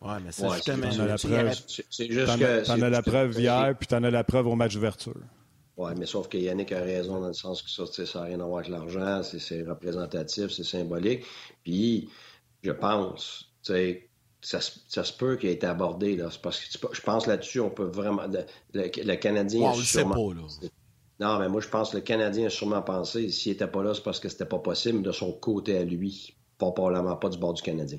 [0.00, 0.86] Oui, mais c'est justement...
[2.64, 5.20] T'en as la preuve hier, puis t'en as la preuve au match d'ouverture.
[5.76, 8.40] Oui, mais sauf que Yannick a raison dans le sens que ça, ça n'a rien
[8.40, 11.24] à voir avec l'argent, c'est représentatif, c'est symbolique.
[11.62, 12.08] Puis,
[12.62, 14.07] je pense, tu sais,
[14.40, 16.16] ça, se peut qu'il ait été abordé.
[16.16, 16.28] Là.
[16.42, 18.22] Parce que je pense là-dessus, on peut vraiment.
[18.74, 19.60] Le, Canadien.
[19.60, 20.68] on le sait pas, là.
[21.20, 23.92] Non, mais moi, je pense que le Canadien a sûrement pensé, s'il n'était pas là,
[23.92, 27.38] c'est parce que c'était pas possible de son côté à lui, pas probablement pas du
[27.38, 27.98] bord du Canadien.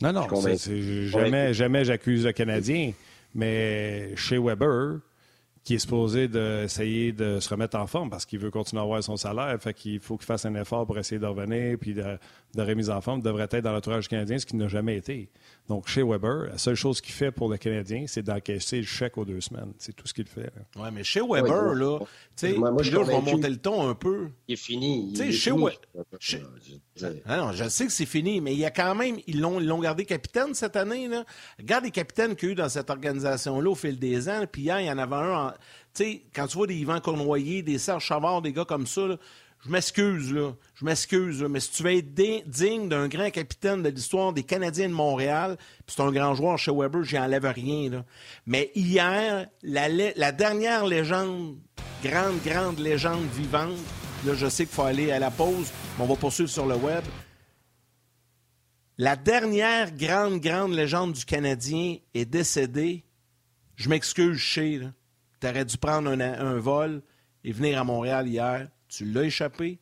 [0.00, 0.26] Non, non,
[1.06, 2.92] jamais, jamais j'accuse le Canadien,
[3.34, 5.00] mais chez Weber,
[5.64, 9.02] qui est supposé d'essayer de, se remettre en forme parce qu'il veut continuer à avoir
[9.02, 9.56] son salaire.
[9.60, 12.18] Fait qu'il faut qu'il fasse un effort pour essayer de revenir puis de,
[12.54, 15.28] de remise en forme devrait être dans l'entourage canadien, ce qui n'a jamais été.
[15.68, 19.16] Donc, chez Weber, la seule chose qu'il fait pour le Canadien, c'est d'encaisser le chèque
[19.16, 19.72] aux deux semaines.
[19.78, 20.52] C'est tout ce qu'il fait.
[20.76, 24.28] Oui, mais chez Weber, là, tu sais, là, je vais monter le ton un peu.
[24.48, 25.12] Il est fini.
[25.12, 25.78] Tu sais, chez Weber.
[27.26, 29.80] Ah non, je sais que c'est fini, mais il y a quand même, ils l'ont
[29.80, 31.08] gardé capitaine cette année.
[31.08, 31.24] Là.
[31.58, 34.44] Regarde les capitaines qu'il y a eu dans cette organisation-là au fil des ans.
[34.50, 35.54] Puis hier, il y en avait un.
[35.94, 39.06] Tu sais, quand tu vois des Yvan Cournoyer, des Serge Chavard, des gars comme ça,
[39.06, 39.16] là,
[39.64, 40.54] je m'excuse, là.
[40.74, 44.88] Je m'excuse, mais si tu veux être digne d'un grand capitaine de l'histoire des Canadiens
[44.88, 48.04] de Montréal, puis c'est un grand joueur chez Weber, j'y enlève rien, là.
[48.44, 51.58] Mais hier, la, dernière légende,
[52.02, 53.78] grande, grande légende vivante,
[54.26, 56.74] là, je sais qu'il faut aller à la pause, mais on va poursuivre sur le
[56.74, 57.04] web.
[58.98, 63.04] La dernière grande, grande légende du Canadien est décédée.
[63.76, 64.92] Je m'excuse, chez, là.
[65.40, 67.02] Tu aurais dû prendre un vol
[67.44, 69.78] et venir à Montréal hier tu l'as échappé.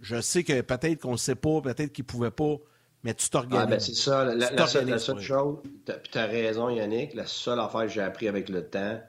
[0.00, 2.56] Je sais que peut-être qu'on ne sait pas, peut-être qu'il ne pouvait pas,
[3.02, 3.60] mais tu t'organises.
[3.62, 4.24] Ah, ben c'est ça.
[4.24, 8.68] La, seule, chose, tu as raison, Yannick, la seule affaire que j'ai appris avec le
[8.68, 9.00] temps,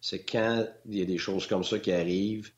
[0.00, 2.50] c'est quand il y a des choses comme ça qui arrivent,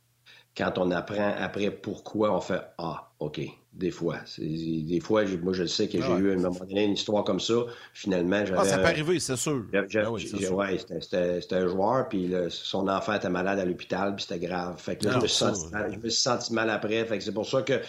[0.57, 3.41] quand on apprend après pourquoi on fait Ah, OK,
[3.75, 4.17] des fois.
[4.39, 7.41] Des fois, moi, je sais que j'ai eu à un moment donné une histoire comme
[7.41, 7.55] ça.
[7.93, 8.61] Finalement, j'avais.
[8.61, 9.65] Ah, ça peut arriver, c'est sûr.
[9.75, 14.79] Ah oui, c'était un joueur, puis son enfant était malade à l'hôpital, puis c'était grave.
[14.79, 17.05] Fait que là, je, me suis senti mal, après.
[17.05, 17.81] Fait que c'est pour ça que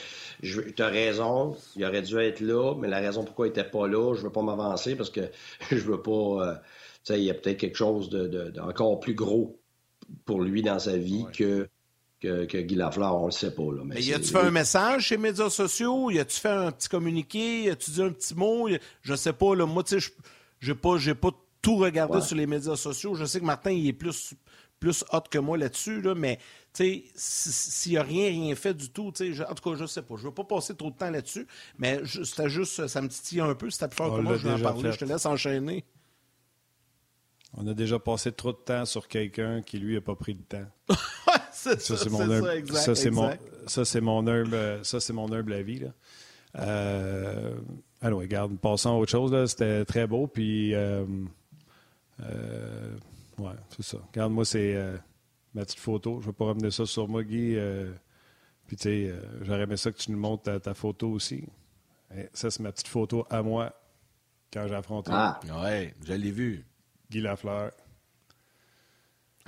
[0.42, 3.88] tu as raison, il aurait dû être là, mais la raison pourquoi il n'était pas
[3.88, 5.22] là, je veux pas m'avancer parce que
[5.72, 6.12] je veux pas.
[6.12, 6.54] Euh,
[7.04, 9.58] tu sais, il y a peut-être quelque chose d'encore de, plus gros
[10.26, 11.70] pour lui dans sa vie que
[12.20, 13.64] que, Guy Lafleur, on le sait pas.
[13.64, 16.10] Là, mais, y a-tu fait un message chez les médias sociaux?
[16.10, 17.64] Y a-tu fait un petit communiqué?
[17.64, 18.70] Y a-tu dit un petit mot?
[19.02, 19.56] Je sais pas.
[19.56, 20.12] Là, moi, tu sais,
[20.60, 21.30] j'ai pas, j'ai pas
[21.62, 23.16] tout regardé sur les médias sociaux.
[23.16, 24.34] Je sais que Martin, il est plus,
[24.80, 26.40] plus hot que moi là-dessus, là, mais
[26.74, 30.16] s'il n'y a rien, rien fait du tout, je, en tout cas, je sais pas.
[30.16, 33.42] Je ne veux pas passer trop de temps là-dessus, mais c'était juste, ça me titille
[33.42, 33.70] un peu.
[33.70, 34.92] C'était plus fort que moi, je vais en parler.
[34.92, 35.84] Je te laisse enchaîner.
[37.54, 40.44] On a déjà passé trop de temps sur quelqu'un qui, lui, n'a pas pris de
[40.44, 40.66] temps.
[41.58, 43.32] ça, c'est mon, humble, ça, c'est mon,
[43.66, 45.80] ça, c'est mon humble, ça, c'est mon humble avis.
[45.80, 45.90] Là.
[46.60, 47.56] Euh,
[48.02, 49.50] alors, regarde, passons à autre chose.
[49.50, 50.28] C'était très beau.
[50.28, 51.06] Puis, euh,
[52.22, 52.96] euh,
[53.40, 53.98] ouais, c'est ça.
[54.12, 54.98] Regarde, moi, c'est euh,
[55.54, 56.20] ma petite photo.
[56.22, 57.58] Je ne vais pas ramener ça sur moi, Guy.
[58.68, 61.44] puis, tu sais, j'aurais aimé ça que tu nous montres ta, photo aussi.
[62.34, 63.74] ça, c'est ma petite photo à moi
[64.54, 65.12] quand j'ai affronté.
[65.14, 66.66] Ah, ouais, je l'ai vu.
[67.10, 67.72] Guy Lafleur.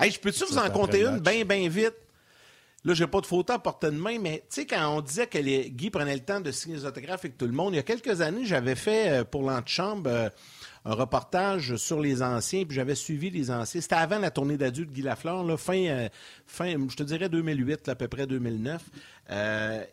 [0.02, 1.96] Hey, je peux-tu vous en compter une bien, bien vite?
[2.86, 5.28] Là, j'ai pas de photo à portée de main, mais tu sais, quand on disait
[5.28, 7.76] que les, Guy prenait le temps de signer les autographes avec tout le monde, il
[7.76, 10.30] y a quelques années, j'avais fait euh, pour l'antichambre euh,
[10.86, 13.82] un reportage sur les anciens, puis j'avais suivi les anciens.
[13.82, 16.08] C'était avant la tournée d'adultes Guy Lafleur, là, fin, euh,
[16.48, 18.82] fin, je te dirais 2008, à peu près 2009.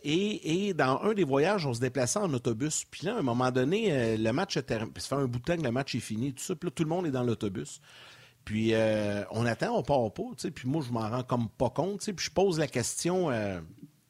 [0.05, 2.85] et, dans un des voyages, on se déplaçait en autobus.
[2.89, 4.93] Puis là, à un moment donné, le match terminé.
[4.99, 6.55] Ça fait un bout de temps que le match est fini, tout ça.
[6.55, 7.81] Puis là, tout le monde est dans l'autobus.
[8.47, 10.51] Puis euh, on attend, on part pas, tu sais.
[10.53, 12.13] Puis moi, je m'en rends comme pas compte, tu sais.
[12.13, 13.61] Puis je pose la question, euh,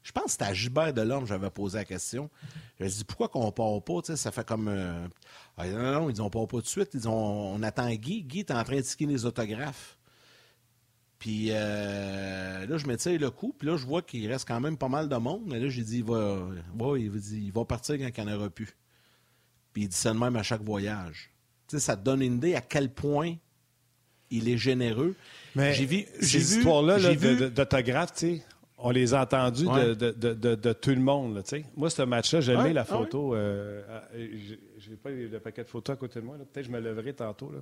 [0.03, 2.29] je pense que c'était à Gilbert Delorme que j'avais posé la question.
[2.79, 4.67] Je lui dit, pourquoi qu'on part pas, tu sais, ça fait comme...
[4.67, 5.07] Euh,
[5.57, 6.89] ah, non, non, ils disent, on part pas de suite.
[6.93, 8.23] Ils disent, on, attend Guy.
[8.25, 9.97] Guy est en train de ticker les autographes.
[11.17, 14.77] Puis là, je me tire le coup, puis là, je vois qu'il reste quand même
[14.77, 15.45] pas mal de monde.
[15.47, 16.47] Mais là, j'ai dit, il va,
[16.95, 18.77] il, va, il va partir quand il en aura plus.
[19.73, 21.31] Puis il dit ça de même à chaque voyage.
[21.67, 23.33] Tu sais, ça te donne une idée à quel point
[24.31, 25.15] il est généreux.
[25.55, 26.99] Mais j'ai vu, ces histoires-là
[27.49, 28.43] d'autographes, tu sais,
[28.77, 31.41] on les a entendus de, de, tout le monde.
[31.45, 31.65] sais.
[31.75, 33.33] Moi, ce match-là, j'ai aimé la ah photo.
[33.33, 33.81] Euh,
[34.13, 34.27] euh,
[34.77, 36.35] je n'ai pas le paquet de photos à côté de moi.
[36.37, 37.51] Peut-être que je me leverai tantôt.
[37.51, 37.59] Là.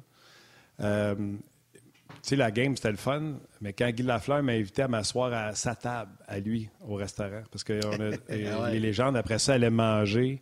[0.81, 4.87] Euh, tu sais, la game, c'était le fun, mais quand Guy Lafleur m'a invité à
[4.87, 7.79] m'asseoir à sa table, à lui, au restaurant, parce que
[8.29, 10.41] ah les légendes, après ça, allaient manger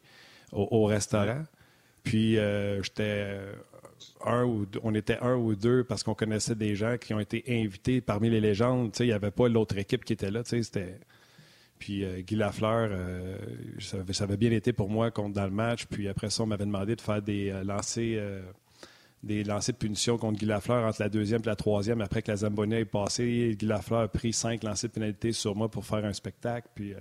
[0.52, 1.44] au, restaurant.
[2.04, 2.38] Puis,
[2.82, 3.38] j'étais
[4.26, 8.30] on était un ou deux parce qu'on connaissait des gens qui ont été invités parmi
[8.30, 8.94] les légendes.
[9.00, 10.42] Il n'y avait pas l'autre équipe qui était là.
[10.44, 11.00] C'était...
[11.80, 13.38] Puis euh, Guy Lafleur, euh,
[13.80, 15.86] ça, avait bien été pour moi contre dans le match.
[15.88, 18.44] Puis après ça, on m'avait demandé de faire des euh, lancers
[19.22, 22.02] des lancers de punition contre Guy Lafleur entre la deuxième et la troisième.
[22.02, 25.56] Après que la Zambonia est passée, Guy Lafleur a pris cinq lancers de pénalité sur
[25.56, 26.68] moi pour faire un spectacle.
[26.76, 26.94] Puis,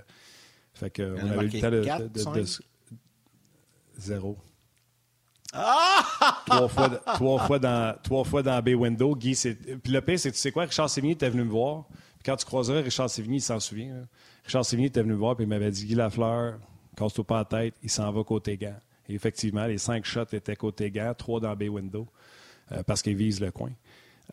[0.72, 2.46] fait que, on avait eu le temps de, de
[3.98, 4.36] zéro.
[6.46, 9.14] Trois, fois, dans, trois fois dans Bay Window.
[9.14, 11.84] Guy, Puis le pire, c'est tu sais quoi, Richard Sévigny était venu me voir.
[11.88, 14.06] Puis quand tu croiserais Richard Sévigny, il s'en souvient.
[14.44, 16.58] Richard Sévigny était venu me voir, puis il m'avait dit Guy Lafleur,
[16.96, 18.76] casse-toi pas la tête, il s'en va côté gant.
[19.08, 22.06] Et effectivement, les cinq shots étaient côté gant, trois dans Bay Window,
[22.72, 23.70] euh, parce qu'il vise le coin.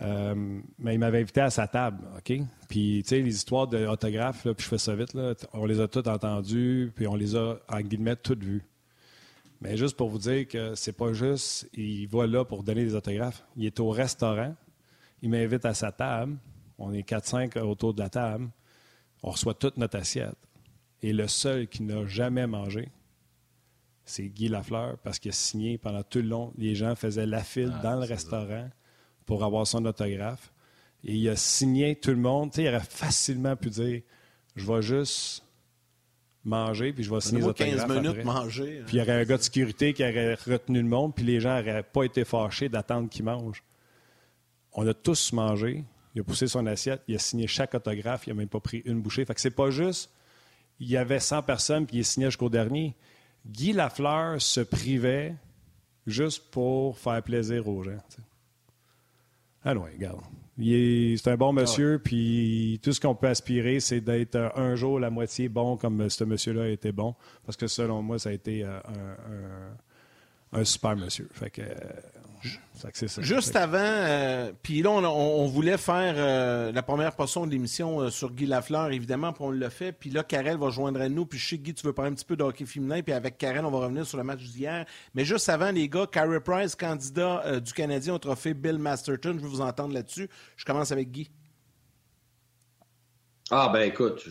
[0.02, 2.40] Euh, mais il m'avait invité à sa table, OK?
[2.70, 5.18] Puis, tu sais, les histoires d'autographes, puis je fais ça vite,
[5.54, 8.64] on les a toutes entendues, puis on les a, en guillemets, toutes vues.
[9.62, 12.96] Mais juste pour vous dire que c'est pas juste, il va là pour donner des
[12.96, 13.44] autographes.
[13.58, 14.56] Il est au restaurant,
[15.22, 16.38] il m'invite à sa table.
[16.78, 18.50] On est 4-5 autour de la table.
[19.22, 20.38] On reçoit toute notre assiette.
[21.02, 22.90] Et le seul qui n'a jamais mangé,
[24.06, 26.54] c'est Guy Lafleur, parce qu'il a signé pendant tout le long.
[26.58, 28.70] Les gens faisaient la file ah, dans le restaurant
[29.26, 30.52] pour avoir son autographe.
[31.04, 32.52] Et il a signé tout le monde.
[32.58, 34.02] il aurait facilement pu dire
[34.56, 35.44] Je vais juste
[36.50, 38.84] manger, puis je vais signer les 15 minutes manger.
[38.86, 41.40] Puis il y aurait un gars de sécurité qui aurait retenu le monde, puis les
[41.40, 43.64] gens n'auraient pas été fâchés d'attendre qu'il mange.
[44.74, 45.86] On a tous mangé.
[46.16, 48.82] Il a poussé son assiette, il a signé chaque autographe, il n'a même pas pris
[48.86, 49.26] une bouchée.
[49.26, 50.10] Fait que c'est pas juste,
[50.80, 52.96] il y avait 100 personnes, puis il signé jusqu'au dernier.
[53.46, 55.36] Guy Lafleur se privait
[56.08, 57.98] juste pour faire plaisir aux gens.
[59.64, 60.22] Ah ouais, regarde.
[60.62, 64.76] C'est un bon ah monsieur, puis tout ce qu'on peut aspirer, c'est d'être euh, un
[64.76, 67.16] jour la moitié bon comme ce monsieur-là a été bon.
[67.46, 68.80] Parce que selon moi, ça a été euh,
[70.52, 71.30] un, super monsieur.
[71.32, 71.62] Fait que,
[73.20, 78.10] Juste avant, euh, puis là, on, voulait faire euh, la première portion de l'émission euh,
[78.10, 79.92] sur Guy Lafleur, évidemment, puis on l'a fait.
[79.92, 81.26] Puis là, Karel va joindre à nous.
[81.26, 83.02] Puis je sais, Guy, tu veux parler un petit peu de hockey féminin.
[83.02, 84.86] Puis avec Karel, on va revenir sur le match d'hier.
[85.14, 89.34] Mais juste avant, les gars, Carey Price, candidat du Canadien au trophée Bill Masterton.
[89.38, 90.30] Je veux vous entendre là-dessus.
[90.56, 91.30] Je commence avec Guy.
[93.52, 94.24] Ah, ben écoute,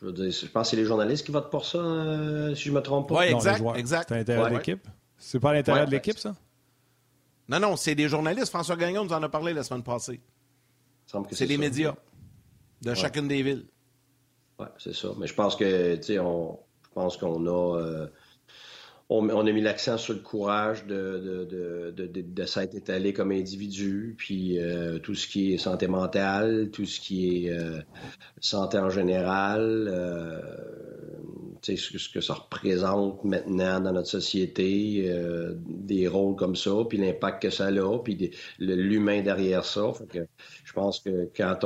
[0.00, 1.78] je, veux dire, je pense que c'est les journalistes qui votent pour ça,
[2.54, 3.18] si je me trompe pas.
[3.18, 4.08] Oui, exact, exact.
[4.08, 4.88] C'est l'intérêt de l'équipe?
[5.18, 6.34] C'est pas l'intérêt de l'équipe, ça?
[7.48, 8.48] Non, non, c'est des journalistes.
[8.48, 10.20] François Gagnon nous en a parlé la semaine passée.
[11.30, 11.94] C'est des médias
[12.82, 13.66] de chacune des villes.
[14.58, 15.08] Oui, c'est ça.
[15.18, 18.06] Mais je pense que, tu sais, on, je pense qu'on a, euh,
[19.08, 24.14] on, a mis l'accent sur le courage de, de, de, de, s'être étalé comme individu,
[24.16, 27.80] puis euh, tout ce qui est santé mentale, tout ce qui est euh,
[28.40, 29.88] santé en général,
[31.64, 37.42] ce, que ça représente maintenant dans notre société, euh, des rôles comme ça, puis l'impact
[37.42, 39.92] que ça a, puis l'humain derrière ça.
[40.64, 41.64] je pense que quand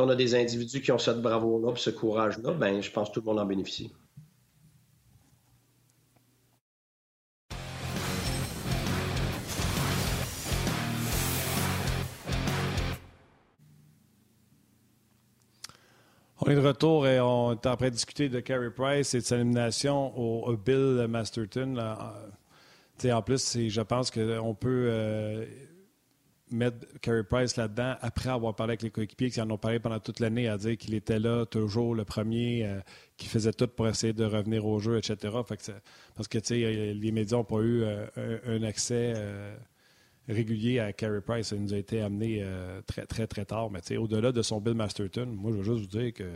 [0.00, 3.20] on a des individus qui ont cette bravo-là, ce courage-là, ben, je pense que tout
[3.20, 3.90] le monde en bénéficie.
[16.54, 19.36] De retour et on est en train de discuter de Carey Price et de sa
[19.38, 21.76] nomination au, Bill Masterton.
[21.78, 25.44] en plus, je pense qu'on peut euh,
[26.50, 30.00] mettre Carey Price là-dedans après avoir parlé avec les coéquipiers qui en ont parlé pendant
[30.00, 32.80] toute l'année à dire qu'il était là toujours le premier, euh,
[33.16, 35.16] qui faisait tout pour essayer de revenir au jeu, etc.
[36.14, 38.06] parce que les médias n'ont pas eu euh,
[38.46, 39.14] un, accès
[40.28, 41.48] régulier à Carey Price.
[41.48, 43.70] Ça nous a été amené euh, très, très, très tard.
[43.70, 46.30] Mais au-delà de son Bill Masterton, moi, je veux juste vous dire que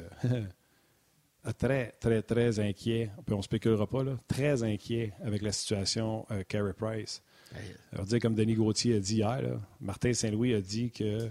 [1.59, 6.27] très, très, très inquiet, puis on ne spéculera pas, là, très inquiet avec la situation
[6.31, 7.23] euh, Carey Price.
[7.93, 11.31] Alors, dire comme Denis Gauthier a dit hier, Martin Saint-Louis a dit que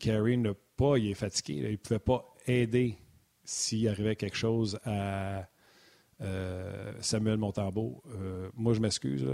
[0.00, 2.96] Carey n'a pas, il est fatigué, il ne pouvait pas aider
[3.44, 5.48] s'il arrivait quelque chose à
[6.20, 8.02] euh, Samuel Montambeau.
[8.54, 9.24] moi, je m'excuse,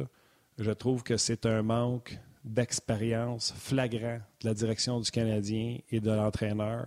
[0.59, 6.11] je trouve que c'est un manque d'expérience flagrant de la direction du Canadien et de
[6.11, 6.87] l'entraîneur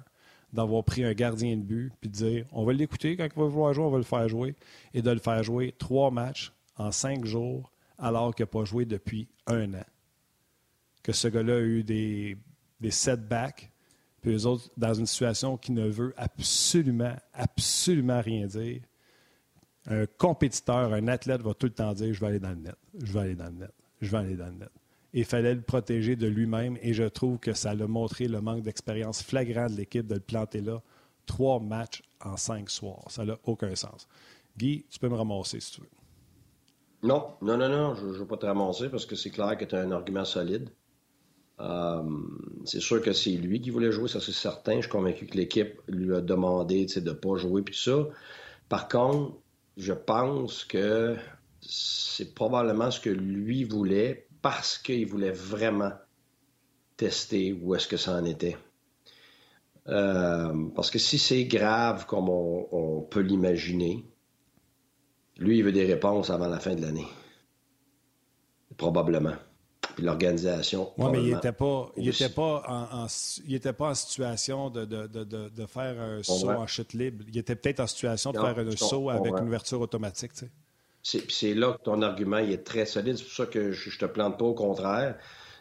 [0.53, 3.47] d'avoir pris un gardien de but puis de dire on va l'écouter quand il va
[3.47, 4.55] vouloir jouer, on va le faire jouer
[4.93, 8.85] et de le faire jouer trois matchs en cinq jours alors qu'il n'a pas joué
[8.85, 9.85] depuis un an.
[11.03, 12.37] Que ce gars-là a eu des,
[12.79, 13.71] des setbacks,
[14.21, 18.81] puis eux autres dans une situation qui ne veut absolument, absolument rien dire
[19.87, 22.75] un compétiteur, un athlète va tout le temps dire je vais aller dans le net,
[23.01, 24.71] je vais aller dans le net, je vais aller dans le net.
[25.13, 28.61] Il fallait le protéger de lui-même et je trouve que ça a montré le manque
[28.61, 30.81] d'expérience flagrant de l'équipe de le planter là.
[31.25, 33.03] Trois matchs en cinq soirs.
[33.09, 34.07] Ça n'a aucun sens.
[34.57, 35.87] Guy, tu peux me ramasser si tu veux.
[37.03, 39.65] Non, non, non, non, je ne veux pas te ramasser parce que c'est clair que
[39.65, 40.69] tu as un argument solide.
[41.59, 42.03] Euh,
[42.65, 44.75] c'est sûr que c'est lui qui voulait jouer, ça c'est certain.
[44.75, 48.07] Je suis convaincu que l'équipe lui a demandé de ne pas jouer puis ça.
[48.69, 49.35] Par contre,
[49.77, 51.15] je pense que
[51.61, 55.91] c'est probablement ce que lui voulait parce qu'il voulait vraiment
[56.97, 58.57] tester où est-ce que ça en était.
[59.87, 64.03] Euh, parce que si c'est grave comme on, peut l'imaginer,
[65.37, 67.07] lui, il veut des réponses avant la fin de l'année.
[68.75, 69.35] Probablement.
[69.97, 70.93] Puis l'organisation.
[70.99, 73.07] Oui, mais il n'était pas, il était pas, en,
[73.47, 77.25] il était pas en situation de, de, de, de faire un saut en chute libre.
[77.27, 80.33] Il était peut-être en situation de faire un saut avec une ouverture automatique.
[80.33, 80.45] Tu
[81.01, 81.23] sais.
[81.29, 83.17] C'est là que ton argument il est très solide.
[83.17, 85.17] C'est pour ça que je, ne te plante pas au contraire.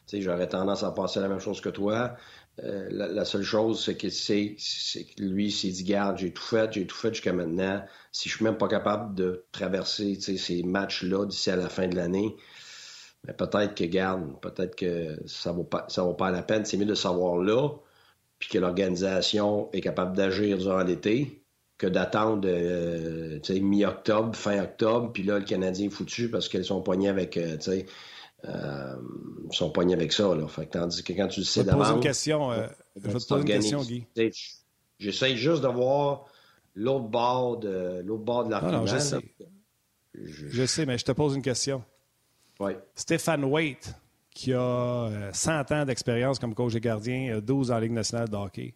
[0.07, 2.15] Tu sais, J'aurais tendance à penser la même chose que toi.
[2.63, 6.71] Euh, la, seule chose, c'est que, c'est que lui s'est dit Garde, j'ai tout fait,
[6.75, 7.83] j'ai tout fait jusqu'à maintenant.
[8.13, 11.97] Si je suis même pas capable de traverser ces matchs-là d'ici à la fin de
[11.97, 12.37] l'année,
[13.27, 16.65] mais peut-être que, garde, peut-être que ça ne vaut, pas, ça vaut pas la peine.
[16.65, 17.71] C'est mieux de savoir là,
[18.39, 21.43] puis que l'organisation est capable d'agir durant l'été,
[21.79, 26.83] que d'attendre euh, mi-octobre, fin octobre, puis là, le Canadien est foutu parce qu'elles sont
[26.83, 27.59] poignées avec, euh,
[28.45, 28.97] euh,
[29.51, 30.35] sont poignées avec ça.
[30.35, 30.47] Là.
[30.47, 31.89] Fait tandis que quand tu le sais d'avance...
[31.89, 34.07] Je vais te poser une question, je vais te poser une question, Guy.
[34.99, 36.25] J'essaie juste de voir
[36.75, 38.55] l'autre bord de l'autre bord de.
[38.87, 39.19] Je, sais.
[40.15, 41.83] je sais, mais je te pose une question.
[42.95, 43.95] Stéphane Waite,
[44.31, 48.37] qui a 100 euh, ans d'expérience comme coach et gardien, 12 en Ligue nationale de
[48.37, 48.75] hockey.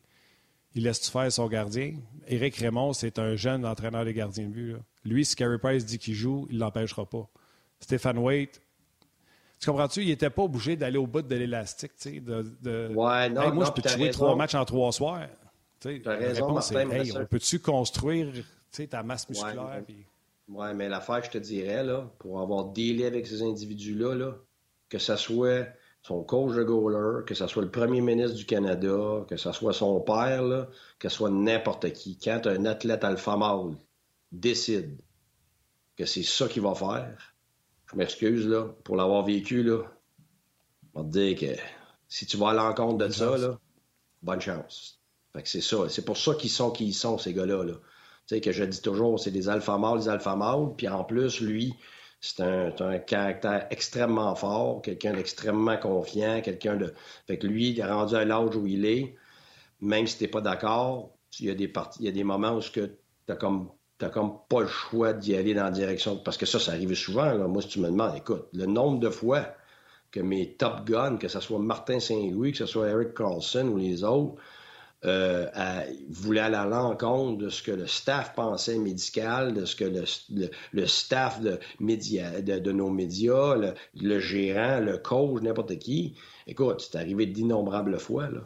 [0.75, 1.95] Il laisse-tu faire son gardien?
[2.29, 4.77] Éric Raymond, c'est un jeune entraîneur des gardiens de but.
[5.05, 7.29] Lui, si Carey Price dit qu'il joue, il ne l'empêchera pas.
[7.81, 8.63] Stéphane Waite,
[9.59, 10.03] tu comprends-tu?
[10.03, 11.93] Il n'était pas obligé d'aller au bout de l'élastique.
[12.05, 15.27] De, Ouais, non, moi, je peux jouer trois matchs en trois soirs.
[15.81, 18.33] Tu as raison, Martin, on peut-tu construire
[18.89, 19.83] ta masse musculaire?
[20.53, 24.37] Oui, mais l'affaire, je te dirais, là, pour avoir délai avec ces individus-là, là,
[24.89, 25.69] que ce soit
[26.03, 29.73] son coach de goaler, que ce soit le premier ministre du Canada, que ce soit
[29.73, 33.77] son père, là, que ce soit n'importe qui, quand un athlète alpha mâle
[34.33, 35.01] décide
[35.97, 37.37] que c'est ça qu'il va faire,
[37.93, 39.85] je m'excuse là, pour l'avoir vécu, là,
[40.95, 41.61] on va te dire que
[42.09, 43.57] si tu vas à l'encontre de ça, là,
[44.21, 45.01] bonne chance.
[45.33, 45.89] Fait que c'est ça.
[45.89, 47.63] C'est pour ça qu'ils sont qui ils sont, ces gars-là.
[47.63, 47.75] Là
[48.35, 50.71] sais, que je dis toujours, c'est des alpha mâles, des alpha mâles.
[50.77, 51.75] Puis en plus, lui,
[52.21, 56.93] c'est un, caractère extrêmement fort, quelqu'un d'extrêmement confiant, quelqu'un de.
[57.27, 59.17] Fait que lui, il est rendu à l'âge où il est,
[59.81, 62.83] même si t'es pas d'accord, il y a des il des moments où tu
[63.29, 63.71] n'as comme
[64.09, 66.17] comme pas le choix d'y aller dans la direction.
[66.17, 67.37] Parce que ça, ça arrive souvent.
[67.49, 69.47] Moi, si tu me demandes, écoute, le nombre de fois
[70.11, 73.77] que mes top guns, que ce soit Martin Saint-Louis, que ce soit Eric Carlson ou
[73.77, 74.41] les autres,
[75.05, 75.47] euh,
[76.11, 80.87] voulait aller à l'encontre de ce que le staff pensait médical, de ce que le,
[80.87, 83.57] staff de, de, nos médias,
[83.95, 86.17] le, gérant, le coach, n'importe qui.
[86.47, 88.29] Écoute, c'est arrivé d'innombrables fois.
[88.29, 88.41] Là.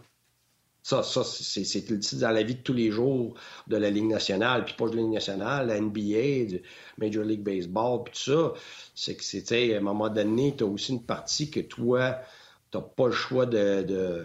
[0.85, 3.35] Ça, ça c'est dans la vie de tous les jours
[3.67, 6.63] de la Ligue nationale, puis pas de la Ligue nationale, la NBA, du
[6.99, 8.53] Major League Baseball, puis tout ça.
[8.95, 12.19] C'est que, c'était, à un moment donné, tu as aussi une partie que toi,
[12.71, 14.25] tu pas le choix de,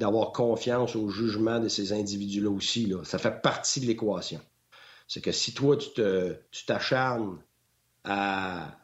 [0.00, 2.86] d'avoir confiance au jugement de ces individus-là aussi.
[2.86, 3.04] Là.
[3.04, 4.40] Ça fait partie de l'équation.
[5.06, 5.90] C'est que si toi, tu,
[6.50, 7.38] tu t'acharnes
[8.04, 8.78] à,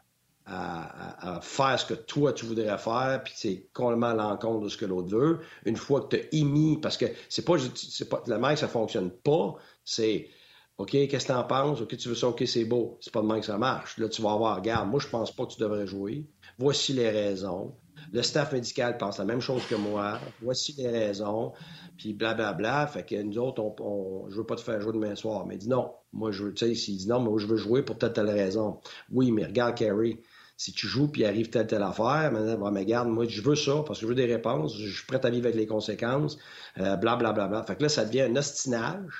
[0.44, 4.76] à, faire ce que toi tu voudrais faire, puis c'est complètement à l'encontre de ce
[4.76, 5.40] que l'autre veut.
[5.64, 8.68] Une fois que tu as émis, parce que c'est pas, c'est pas la main ça
[8.68, 9.54] fonctionne pas,
[9.84, 10.28] c'est
[10.76, 11.80] OK, qu'est-ce que tu en penses?
[11.80, 12.98] OK, tu veux ça, OK, c'est beau.
[13.00, 13.96] C'est pas de même que ça marche.
[13.96, 16.26] Là, tu vas avoir, regarde, moi, je pense pas que tu devrais jouer.
[16.58, 17.74] Voici les raisons.
[18.12, 20.18] Le staff médical pense la même chose que moi.
[20.42, 21.52] Voici les raisons.
[21.96, 22.52] Puis blablabla.
[22.52, 22.86] Bla, bla.
[22.86, 25.46] Fait que nous autres, on, on, je veux pas te faire jouer demain soir.
[25.46, 25.92] Mais il dit non.
[26.12, 28.30] Moi, je veux, tu sais, s'il dit non, moi, je veux jouer pour telle, telle
[28.30, 28.80] raison.
[29.10, 30.20] Oui, mais regarde, Carrie
[30.56, 33.82] si tu joues puis arrive telle telle affaire, maintenant, mais garde, moi je veux ça
[33.86, 36.38] parce que je veux des réponses, je suis prêt à vivre avec les conséquences,
[36.76, 37.60] blablabla.
[37.60, 39.12] Euh, Fait que là, ça devient un ostinage,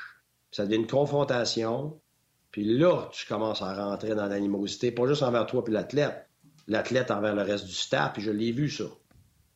[0.51, 2.01] ça devient une confrontation,
[2.51, 6.26] puis là, tu commences à rentrer dans l'animosité, pas juste envers toi puis l'athlète,
[6.69, 8.85] l'athlète envers le reste du staff, puis je l'ai vu ça.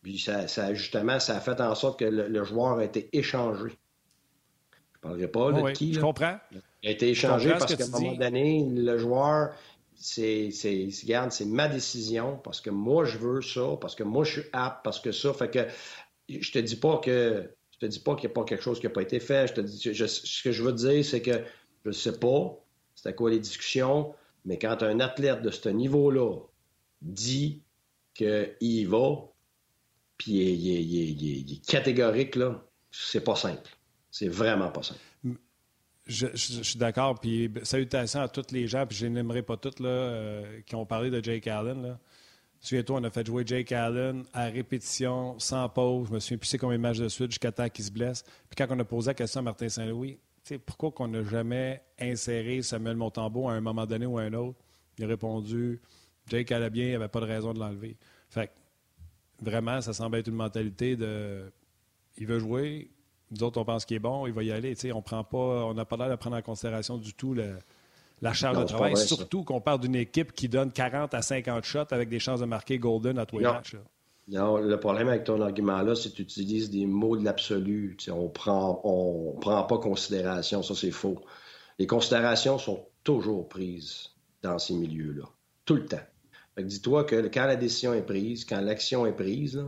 [0.03, 3.71] Puis ça, ça, justement, ça a fait en sorte que le, joueur a été échangé.
[5.03, 5.95] Je ne parlerai pas de qui.
[5.95, 6.39] Je comprends.
[6.83, 9.51] Il a été échangé parce qu'à un moment donné, le joueur
[9.95, 14.25] c'est, c'est, regarde, c'est ma décision parce que moi, je veux ça, parce que moi,
[14.25, 15.35] je suis apte, parce que ça.
[15.35, 15.67] Fait que
[16.29, 18.81] je te dis pas que je te dis pas qu'il n'y a pas quelque chose
[18.81, 19.49] qui n'a pas été fait.
[19.49, 21.45] Je te dis, ce que je veux te dire, c'est que
[21.85, 22.57] je ne sais pas
[22.95, 26.37] c'était quoi les discussions, mais quand un athlète de ce niveau-là
[27.03, 27.63] dit
[28.15, 29.17] qu'il va,
[30.17, 33.71] puis il est, catégorique, là, c'est pas simple.
[34.11, 35.01] C'est vraiment pas simple.
[36.07, 37.21] Je, suis d'accord.
[37.21, 40.85] Puis salutations à tous les gens, puis je n'aimerais pas toutes là, euh, qui ont
[40.85, 41.83] parlé de Jake Allen.
[41.83, 41.99] Là.
[42.61, 46.09] Souviens-toi, on a fait jouer Jake Allen à répétition, sans pause.
[46.09, 48.23] Je me souviens plus c'est combien de de suite jusqu'à temps qu'il se blesse.
[48.23, 50.19] Puis quand on a posé la question à Martin Saint-Louis,
[50.67, 54.59] pourquoi qu'on n'a jamais inséré Samuel Montembeau à un moment donné ou à un autre?
[54.99, 55.81] Il a répondu
[56.31, 57.97] Jake allait bien, il n'y avait pas de raison de l'enlever.
[58.31, 58.51] Fait
[59.43, 61.53] vraiment, ça semble être une mentalité de
[62.16, 62.91] il veut jouer,
[63.31, 64.74] nous autres, on pense qu'il est bon, il va y aller.
[64.93, 68.59] on prend pas, on n'a pas l'air de prendre en considération du tout la charge
[68.59, 68.97] de travail.
[68.97, 72.47] Surtout qu'on parle d'une équipe qui donne 40 à 50 shots avec des chances de
[72.47, 73.76] marquer Golden à tous les matchs.
[74.28, 77.97] Non, le problème avec ton argument-là, c'est que tu utilises des mots de l'absolu.
[78.12, 80.62] On prend, on prend pas considération.
[80.62, 81.20] Ça, c'est faux.
[81.81, 84.11] Les considérations sont toujours prises
[84.43, 85.24] dans ces milieux-là.
[85.64, 85.99] Tout le temps.
[86.63, 89.65] Dis-toi que quand la décision est prise, quand l'action est prise,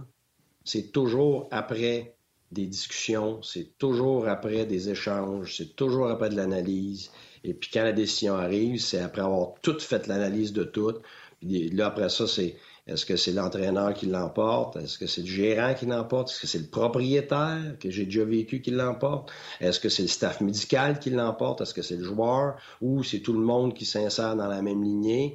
[0.64, 2.16] c'est toujours après
[2.50, 7.10] des discussions, c'est toujours après des échanges, c'est toujours après de l'analyse.
[7.44, 10.98] Et puis quand la décision arrive, c'est après avoir tout fait l'analyse de tout.
[11.40, 14.76] Puis là, après ça, c'est est-ce que c'est l'entraîneur qui l'emporte?
[14.76, 16.30] Est-ce que c'est le gérant qui l'emporte?
[16.30, 19.30] Est-ce que c'est le propriétaire que j'ai déjà vécu qui l'emporte?
[19.60, 21.60] Est-ce que c'est le staff médical qui l'emporte?
[21.60, 22.56] Est-ce que c'est le joueur?
[22.80, 25.34] Ou c'est tout le monde qui s'insère dans la même lignée?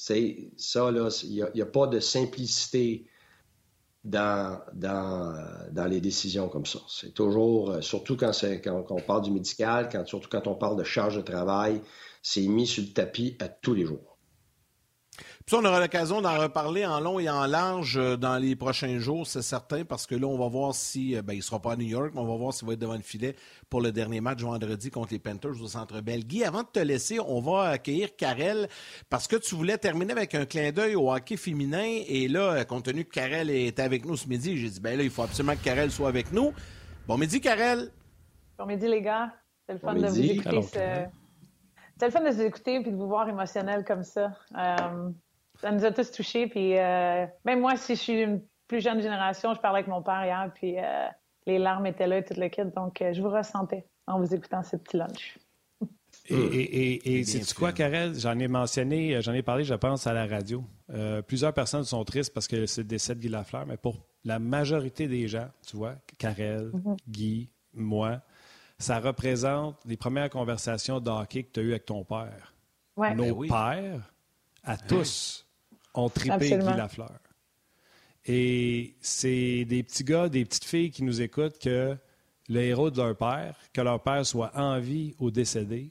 [0.00, 3.08] C'est ça, là, il n'y a, pas de simplicité
[4.04, 4.60] dans,
[5.88, 6.78] les décisions comme ça.
[6.88, 8.30] C'est toujours, euh, surtout quand,
[8.90, 11.82] on parle du médical, surtout quand on parle de charge de travail,
[12.22, 14.17] c'est mis sur le tapis à tous les jours.
[15.48, 18.98] Puis on aura l'occasion d'en reparler en long et en large euh, dans les prochains
[18.98, 21.58] jours, c'est certain, parce que là, on va voir si, euh, ben, il ne sera
[21.58, 23.34] pas à New York, mais on va voir s'il va être devant le filet
[23.70, 26.26] pour le dernier match vendredi contre les Panthers au Centre Bell.
[26.26, 28.68] Guy, avant de te laisser, on va accueillir Karel,
[29.08, 32.84] parce que tu voulais terminer avec un clin d'œil au hockey féminin, et là, compte
[32.84, 35.54] tenu que Karel est avec nous ce midi, j'ai dit, ben là, il faut absolument
[35.54, 36.52] que Karel soit avec nous.
[37.06, 37.90] Bon midi, Karel.
[38.58, 39.32] Bon midi, les gars.
[39.66, 40.60] C'est le fun de vous écouter.
[41.98, 44.30] C'est le fun de vous écouter et de vous voir émotionnel comme ça.
[44.58, 45.08] Euh,
[45.60, 46.46] ça nous a tous touchés.
[46.46, 50.02] Puis euh, même moi, si je suis une plus jeune génération, je parlais avec mon
[50.02, 51.06] père hier, puis euh,
[51.46, 52.62] les larmes étaient là et tout le kit.
[52.76, 55.38] Donc, euh, je vous ressentais en vous écoutant ce petit lunch.
[56.30, 58.14] Et, et, et, c'est quoi, Karel?
[58.18, 60.62] J'en ai mentionné, j'en ai parlé, je pense, à la radio.
[61.26, 64.38] plusieurs personnes sont tristes parce que c'est le décès de Guy Lafleur, mais pour la
[64.38, 66.96] majorité des gens, tu vois, Karel, mm-hmm.
[67.08, 68.20] Guy, moi,
[68.78, 72.52] ça représente les premières conversations de hockey que tu as eues avec ton père.
[72.96, 74.12] Nos ben pères,
[74.64, 75.47] à tous,
[75.98, 77.18] ont tripé Guy Lafleur.
[78.26, 81.96] Et c'est des petits gars, des petites filles qui nous écoutent que
[82.48, 85.90] le héros de leur père, que leur père soit en vie ou décédé,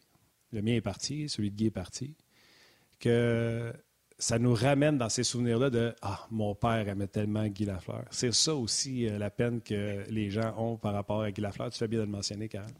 [0.52, 2.16] le mien est parti, celui de Guy est parti,
[3.00, 3.74] que
[4.20, 8.06] ça nous ramène dans ces souvenirs-là de Ah, mon père aimait tellement Guy Lafleur.
[8.10, 11.70] C'est ça aussi euh, la peine que les gens ont par rapport à Guy Lafleur.
[11.72, 12.74] Tu fais bien de le mentionner, Karen.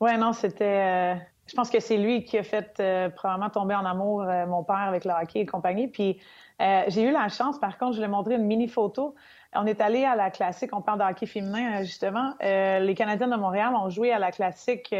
[0.00, 0.64] Oui, non, c'était.
[0.64, 1.14] Euh,
[1.46, 4.62] je pense que c'est lui qui a fait euh, probablement tomber en amour euh, mon
[4.62, 5.88] père avec le hockey et compagnie.
[5.88, 6.20] Puis
[6.60, 9.14] euh, j'ai eu la chance, par contre, je lui ai montré une mini photo.
[9.54, 12.34] On est allé à la classique, on parle de hockey féminin justement.
[12.40, 14.94] les Canadiens de Montréal ont joué à la classique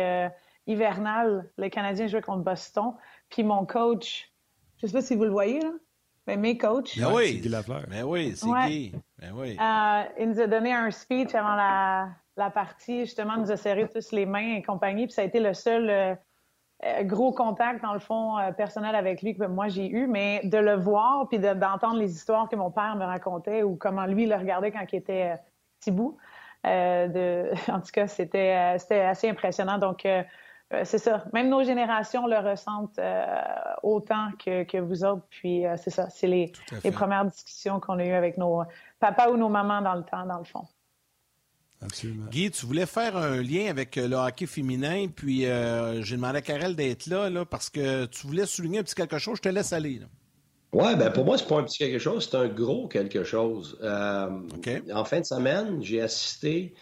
[0.67, 1.49] hivernale.
[1.57, 2.93] Les Canadiens jouaient contre Boston.
[3.31, 4.31] Puis mon coach,
[4.77, 5.71] je sais pas si vous le voyez là,
[6.27, 6.99] mais mes coachs.
[6.99, 7.85] Ben oui, Guy Lafleur.
[7.89, 8.93] Mais ben oui, c'est Guy.
[9.19, 9.57] Ben oui.
[10.21, 14.13] il nous a donné un speech avant la, la partie, justement, nous a serré tous
[14.13, 15.07] les mains et compagnie.
[15.07, 16.19] Puis ça a été le seul
[16.85, 20.41] euh, gros contact, dans le fond, euh, personnel avec lui que moi j'ai eu, mais
[20.45, 24.27] de le voir puis d'entendre les histoires que mon père me racontait ou comment lui
[24.27, 25.37] le regardait quand il était euh,
[25.81, 26.17] petit bout.
[26.65, 27.53] de...
[27.71, 29.79] En tout cas, c'était assez impressionnant.
[29.79, 30.07] Donc,
[30.85, 31.25] c'est ça.
[31.33, 33.01] Même nos générations le ressentent
[33.83, 35.27] autant que, que, vous autres.
[35.29, 36.09] Puis, c'est ça.
[36.09, 36.53] C'est les,
[36.85, 38.63] les premières discussions qu'on a eues avec nos
[39.01, 40.67] papas ou nos mamans dans le temps, dans le fond.
[42.31, 46.39] Guy, tu voulais faire un lien avec euh, le hockey féminin, puis euh, j'ai demandé
[46.39, 49.39] à Karel d'être là, là, parce que tu voulais souligner un petit quelque chose.
[49.39, 50.01] Je te laisse aller.
[50.73, 53.79] Oui, ben pour moi, c'est pas un petit quelque chose, c'est un gros quelque chose.
[53.83, 54.31] Euh,
[54.93, 56.75] en fin de semaine, j'ai assisté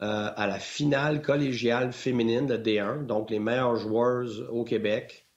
[0.00, 5.27] à la finale collégiale féminine de D1, donc les meilleures joueuses au Québec.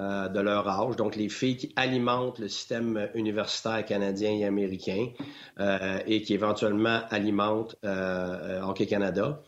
[0.00, 5.08] Euh, de leur âge, donc les filles qui alimentent le système universitaire canadien et américain
[5.58, 9.42] euh, et qui éventuellement alimentent euh, Hockey Canada.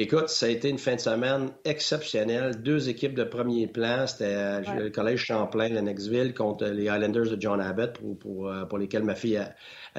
[0.00, 2.60] Écoute, ça a été une fin de semaine exceptionnelle.
[2.60, 4.08] Deux équipes de premier plan.
[4.08, 9.04] C'était le Collège Champlain, Lennoxville, contre les Islanders de John Abbott, pour, pour, pour lesquels
[9.04, 9.40] ma fille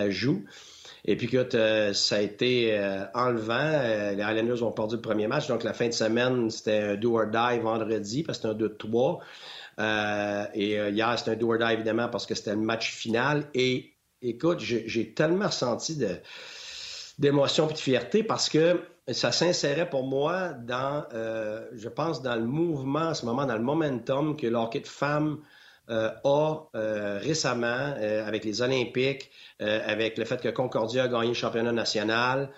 [0.08, 0.44] joue.
[1.06, 1.56] Et puis, écoute,
[1.94, 2.80] ça a été
[3.14, 3.82] enlevant.
[4.16, 5.48] les Islanders ont perdu le premier match.
[5.48, 8.68] Donc, la fin de semaine, c'était un do or die vendredi, parce que c'était un
[8.68, 9.20] 2-3.
[9.80, 13.46] Euh, et euh, hier, c'était un do évidemment, parce que c'était le match final.
[13.54, 15.98] Et écoute, j'ai tellement ressenti
[17.18, 22.36] d'émotion et de fierté parce que ça s'insérait pour moi dans, euh, je pense, dans
[22.36, 25.40] le mouvement, à ce moment, dans le momentum que l'hockey de femmes
[25.92, 26.68] a
[27.20, 32.52] récemment avec les Olympiques, avec le fait que Concordia a gagné le championnat national.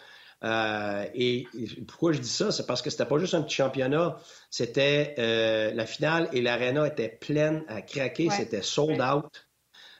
[0.43, 1.47] Euh, et,
[1.87, 4.17] pourquoi je dis ça, c'est parce que c'était pas juste un petit championnat,
[4.49, 9.47] c'était euh, la finale et l'aréna était pleine à craquer, c'était sold out.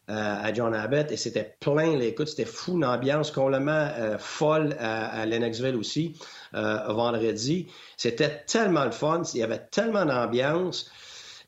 [0.10, 1.98] Euh, à John Abbott et c'était plein.
[2.00, 3.88] écoute, c'était fou, une ambiance complètement
[4.18, 6.20] folle à, Lennoxville aussi
[6.52, 7.68] vendredi.
[7.98, 10.92] C'était tellement le fun, il y avait tellement d'ambiance.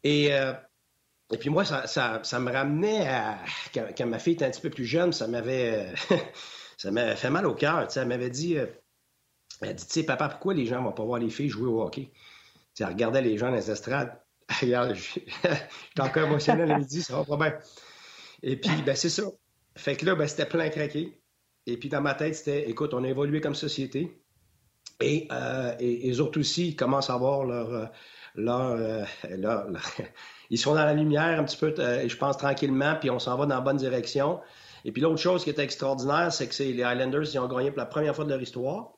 [0.04, 3.40] Et, et puis moi, ça, ça, me ramenait à
[3.74, 5.88] quand, ma fille était un petit peu plus jeune, ça m'avait
[6.78, 7.88] ça m'avait fait mal au cœur.
[7.94, 8.56] Elle m'avait dit
[9.64, 11.68] elle dit, tu sais, papa, pourquoi les gens ne vont pas voir les filles jouer
[11.68, 12.12] au hockey?
[12.80, 14.20] elle regardait les gens dans les estrades.
[14.62, 15.60] Regarde, j'étais
[16.00, 17.60] encore émotionnel à midi, ça va pas bien.
[18.42, 19.24] Et puis, ben, c'est ça.
[19.76, 21.20] Fait que là, ben, c'était plein craqué.
[21.66, 24.22] Et puis, dans ma tête, c'était, écoute, on a évolué comme société.
[25.00, 27.86] Et, euh, les autres aussi commencent à voir leur, euh,
[28.38, 29.06] euh,
[29.38, 29.82] leur, leur,
[30.50, 33.46] Ils sont dans la lumière un petit peu, je pense, tranquillement, puis on s'en va
[33.46, 34.40] dans la bonne direction.
[34.86, 37.80] Et puis, l'autre chose qui était extraordinaire, c'est que les Highlanders, qui ont gagné pour
[37.80, 38.92] la première fois de leur histoire.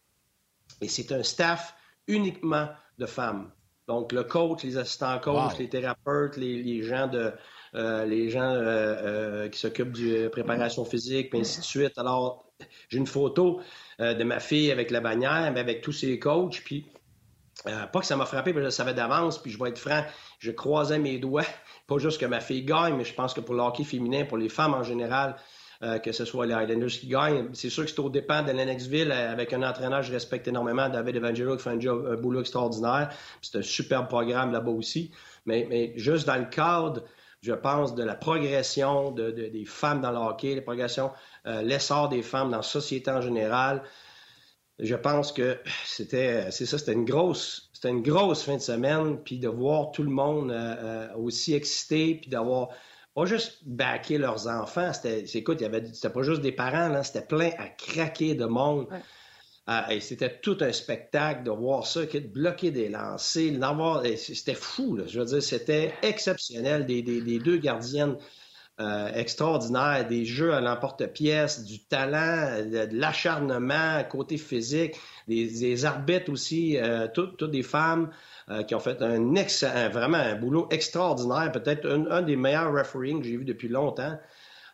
[0.82, 1.76] Et c'est un staff
[2.08, 3.52] uniquement de femmes.
[3.88, 7.32] Donc, le coach, les assistants coach, les thérapeutes, les, gens de
[7.76, 11.98] euh, les gens euh, euh, qui s'occupent de préparation physique, et ainsi de suite.
[11.98, 12.46] Alors,
[12.90, 13.62] j'ai une photo
[14.00, 16.62] de ma fille avec la bannière, mais avec tous ses coachs.
[16.64, 16.86] Puis,
[17.64, 19.42] pas que ça m'a frappé, mais je le savais d'avance.
[19.42, 20.04] Puis, je vais être franc,
[20.40, 21.44] je croisais mes doigts.
[21.88, 24.40] Pas juste que ma fille gagne, mais je pense que pour le hockey féminin, pour
[24.40, 25.36] les femmes en général,
[25.84, 27.50] euh, que ce soit les Highlanders qui gagnent.
[27.54, 30.48] C'est sûr que c'est au dépend de Lennoxville euh, avec un entraîneur que je respecte
[30.48, 33.10] énormément, David Evangelo, qui fait un, boulot extraordinaire.
[33.42, 35.12] C'est un superbe programme là-bas aussi.
[35.46, 37.04] Mais, juste dans le cadre,
[37.42, 41.12] je pense, de la progression des femmes dans le hockey, la progression,
[41.46, 43.84] euh, l'essor des femmes dans la société en général,
[44.80, 49.20] je pense que c'était, c'est ça, c'était une grosse, c'était une grosse fin de semaine,
[49.24, 50.54] puis de voir tout le monde
[51.16, 52.70] aussi excité, puis d'avoir
[53.16, 54.92] pas juste baquer leurs enfants.
[54.94, 58.36] C'était, écoute, il y avait, c'était pas juste des parents, là, c'était plein à craquer
[58.36, 58.88] de monde.
[59.68, 63.52] Ah, et c'était tout un spectacle de voir ça, de bloquer des lancers,
[64.18, 64.96] c'était fou.
[64.96, 66.86] Là, je veux dire, c'était exceptionnel.
[66.86, 68.18] Des, des, deux gardiennes
[68.80, 74.98] euh, extraordinaires, des jeux à l'emporte-pièce, du talent, de, l'acharnement côté physique,
[75.28, 78.12] des, des arbitres aussi, euh, toutes, toutes des femmes.
[78.52, 83.20] Euh, qui ont fait un, excellent, vraiment un boulot extraordinaire, peut-être un, des meilleurs refereeing
[83.20, 84.20] que j'ai vu depuis longtemps,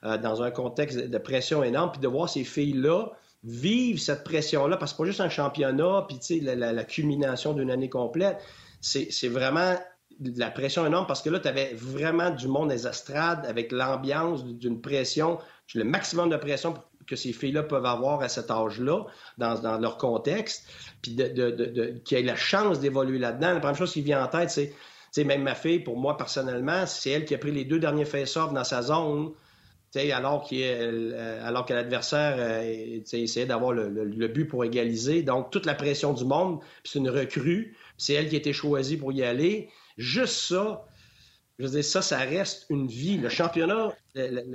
[0.04, 3.14] euh, dans un contexte de pression énorme, puis de voir ces filles-là
[3.46, 7.54] vivre cette pression-là, parce que c'est pas juste un championnat, puis la, la, la culmination
[7.54, 8.44] d'une année complète,
[8.82, 9.78] c'est vraiment
[10.20, 13.72] de la pression énorme parce que là, tu avais vraiment du monde des estrades avec
[13.72, 15.40] l'ambiance d'une pression,
[15.74, 16.74] le maximum de pression
[17.12, 19.06] que ces filles-là peuvent avoir à cet âge-là,
[19.38, 20.68] dans, leur contexte,
[21.02, 23.54] puis de, de, de, qu'ils aient la chance d'évoluer là-dedans.
[23.54, 24.74] La première chose qui vient en tête, c'est
[25.12, 28.06] sais, même ma fille, pour moi, personnellement, c'est elle qui a pris les deux derniers
[28.06, 29.32] face-off dans sa zone.
[29.96, 35.22] alors, euh, alors que l'adversaire euh, essayait d'avoir le, but pour égaliser.
[35.22, 38.98] Donc, toute la pression du monde, c'est une recrue, c'est elle qui a été choisie
[38.98, 39.70] pour y aller.
[39.98, 40.86] Juste ça,
[41.62, 43.18] je veux dire, ça, ça reste une vie.
[43.18, 43.94] Le championnat,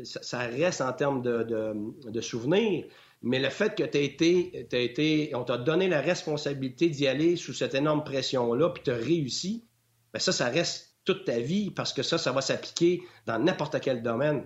[0.03, 2.85] ça reste en termes de, souvenirs,
[3.23, 7.37] mais le fait que tu as été, été, on t'a donné la responsabilité d'y aller
[7.37, 9.65] sous cette énorme pression-là, puis tu as réussi,
[10.13, 13.81] bien ça, ça reste toute ta vie parce que ça, ça va s'appliquer dans n'importe
[13.81, 14.43] quel domaine.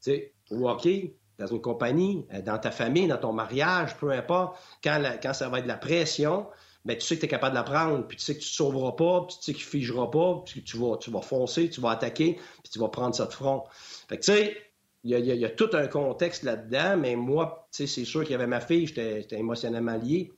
[0.00, 4.12] Tu sais, au hockey, dans une compagnie, euh, dans ta famille, dans ton mariage, peu
[4.12, 6.46] importe, quand, quand ça va être de la pression,
[6.84, 8.48] ben, tu sais que tu es capable de la prendre, puis tu sais que tu
[8.48, 11.22] ne sauveras pas, puis tu sais qu'il ne figera pas, puis tu vas, tu vas
[11.22, 13.64] foncer, tu vas attaquer, puis tu vas prendre ça de front.
[14.08, 14.56] Fait que tu sais,
[15.02, 18.60] il y, a, tout un contexte là-dedans, mais moi, c'est sûr qu'il y avait ma
[18.60, 20.32] fille, j'étais émotionnellement lié.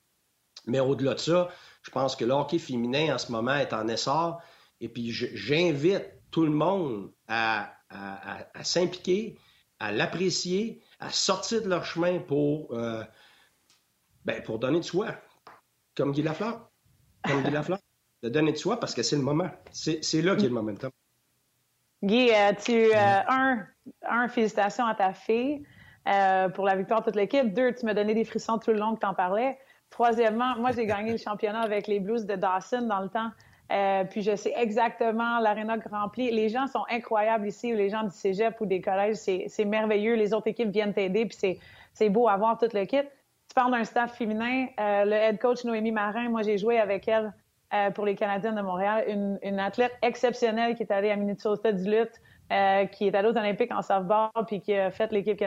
[0.67, 1.49] Mais au-delà de ça,
[1.83, 4.43] je pense que le hockey féminin en ce moment est en essor.
[4.81, 7.73] Et puis j'invite tout le monde à,
[8.63, 9.39] s'impliquer,
[9.79, 13.05] à l'apprécier, à sortir de leur chemin pour, euh,
[14.25, 15.15] ben, pour donner de soi
[15.97, 16.71] comme Guy Lafleur.
[17.27, 17.79] Comme Guy Lafleur.
[18.23, 19.51] De donner de soi parce que c'est le moment.
[19.73, 20.91] C'est là qu'il y a le momentum.
[22.03, 23.67] Guy, euh, tu, euh, un,
[24.09, 25.63] un, félicitations à ta fille
[26.09, 27.53] euh, pour la victoire de toute l'équipe.
[27.53, 29.59] Deux, tu m'as donné des frissons tout le long que tu en parlais.
[29.91, 33.31] Troisièmement, moi, j'ai gagné le championnat avec les Blues de Dawson dans le temps.
[34.11, 36.31] puis je sais exactement l'aréna remplie.
[36.31, 40.15] Les gens sont incroyables ici, les gens du cégep ou des collèges, c'est merveilleux.
[40.15, 41.59] Les autres équipes viennent t'aider, puis
[41.93, 43.07] c'est beau à voir toute l'équipe
[43.57, 44.67] parle d'un staff féminin.
[44.79, 47.33] Euh, le head coach Noémie Marin, moi, j'ai joué avec elle
[47.73, 49.05] euh, pour les Canadiens de Montréal.
[49.43, 52.21] Une, athlète exceptionnelle qui est allée à Minnesota du lutte,
[52.53, 55.43] euh, qui est allée aux Olympiques en softball, puis qui a fait l'équipe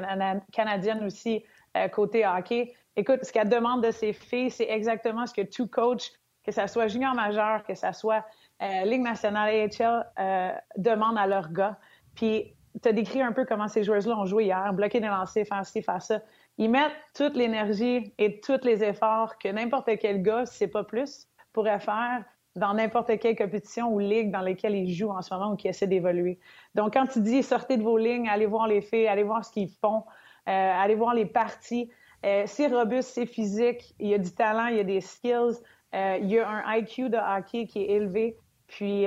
[0.51, 1.45] canadienne aussi
[1.93, 2.73] côté hockey.
[2.95, 6.11] Écoute, ce qu'elle demande de ses filles, c'est exactement ce que tout coach,
[6.43, 8.25] que ce soit junior majeur, que ce soit
[8.85, 11.77] Ligue nationale AHL, demande à leurs gars.
[12.15, 15.45] Puis, tu as décrit un peu comment ces joueuses-là ont joué hier, bloquer des lancers,
[15.45, 16.19] faire ci, faire ça
[16.59, 21.25] ils mettent toute l'énergie et tous les efforts que n'importe quel gars, c'est pas plus,
[21.53, 22.25] pourrait faire
[22.57, 25.69] dans n'importe quelle compétition ou ligue dans laquelle ils jouent en ce moment ou qui
[25.69, 26.37] essaient d'évoluer.
[26.75, 29.53] Donc, quand tu dis sortez de vos lignes, allez voir les filles, allez voir ce
[29.53, 30.03] qu'ils font,
[30.49, 31.89] euh, allez voir les parties,
[32.25, 35.61] euh, c'est robuste, c'est physique, il y a du talent, il y a des skills,
[35.95, 38.35] euh, il y a un IQ de hockey qui est élevé.
[38.67, 39.05] Puis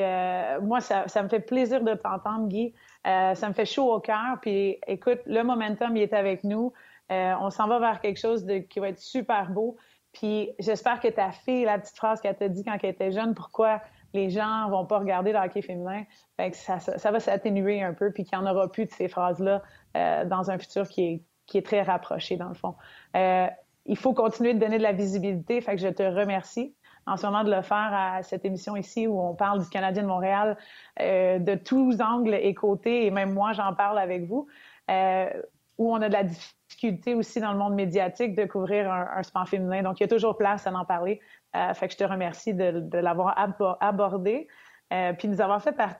[0.62, 2.74] moi, ça, ça, me fait plaisir de t'entendre, Guy.
[3.04, 4.38] ça me fait chaud au cœur.
[4.40, 6.72] Puis écoute, le momentum, il est avec nous.
[7.10, 9.76] Euh, on s'en va vers quelque chose qui va être super beau.
[10.12, 13.34] Puis j'espère que ta fille, la petite phrase qu'elle t'a dit quand elle était jeune,
[13.34, 13.80] pourquoi
[14.14, 16.04] les gens vont pas regarder le hockey féminin,
[16.52, 19.62] ça, va s'atténuer un peu, puis qu'il n'y en aura plus de ces phrases-là
[19.96, 22.74] euh, dans un futur qui est, très rapproché, dans le fond.
[23.16, 23.46] Euh,
[23.84, 26.74] il faut continuer de donner de la visibilité, fait que je te remercie
[27.06, 30.02] en ce moment de le faire à cette émission ici où on parle du Canadien
[30.02, 30.56] de Montréal
[30.98, 34.46] de tous angles et côtés, et même moi, j'en parle avec vous,
[34.88, 39.22] où on a de la difficulté difficulté aussi dans le monde médiatique de couvrir un,
[39.22, 39.82] sport féminin.
[39.82, 41.20] Donc, il y a toujours place à en parler.
[41.54, 43.34] Euh, fait que je te remercie de, l'avoir
[43.80, 44.48] abordé,
[44.92, 45.96] euh, puis de nous avoir fait faire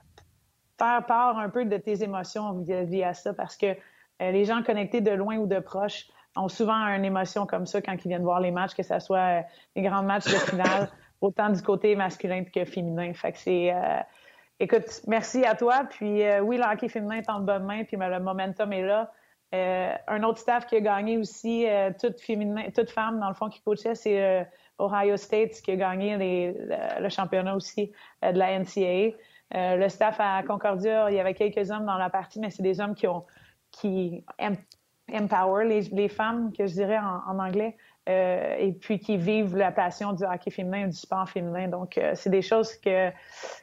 [0.79, 5.11] part un peu de tes émotions via, ça, parce que euh, les gens connectés de
[5.11, 8.51] loin ou de proche ont souvent une émotion comme ça quand ils viennent voir les
[8.51, 9.45] matchs, que ce soit
[9.77, 10.89] les grands matchs de finale,
[11.21, 13.13] autant du côté masculin que féminin.
[13.13, 13.75] Fait que c'est...
[14.59, 15.85] écoute, merci à toi.
[15.91, 19.13] Puis oui, le hockey féminin est en bonne main, puis le momentum est là.
[19.55, 23.61] Euh, un autre staff qui a gagné aussi, euh, toute, femme, dans le fond, qui
[23.61, 24.45] coachait, c'est euh,
[24.79, 26.17] Ohio State, qui a gagné
[26.99, 27.93] le, championnat aussi
[28.23, 29.15] de la NCAA.
[29.53, 32.81] le staff à Concordia, il y avait quelques hommes dans la partie, mais c'est des
[32.81, 33.25] hommes qui ont
[33.71, 34.25] qui
[35.11, 37.77] empower les, femmes, que je dirais en anglais,
[38.09, 41.69] euh, et puis qui vivent la passion du hockey féminin du sport féminin.
[41.69, 43.11] Donc, euh, c'est des choses que,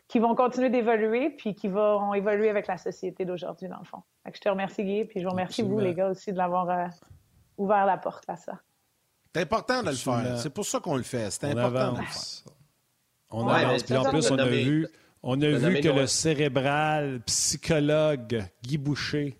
[0.08, 4.02] qui vont continuer d'évoluer puis qui vont évoluer avec la société d'aujourd'hui, dans le fond.
[4.34, 6.86] je te remercie, Guy, puis je vous remercie, vous, les gars, aussi, de l'avoir euh,
[7.58, 8.54] ouvert la porte à ça.
[9.36, 10.38] C'est important de le faire.
[10.38, 11.30] C'est pour ça qu'on le fait.
[11.32, 12.54] C'est important de le faire.
[13.32, 13.84] On avance.
[13.84, 14.88] Puis en plus, on a vu,
[15.22, 19.38] on a vu que le cérébral psychologue Guy Boucher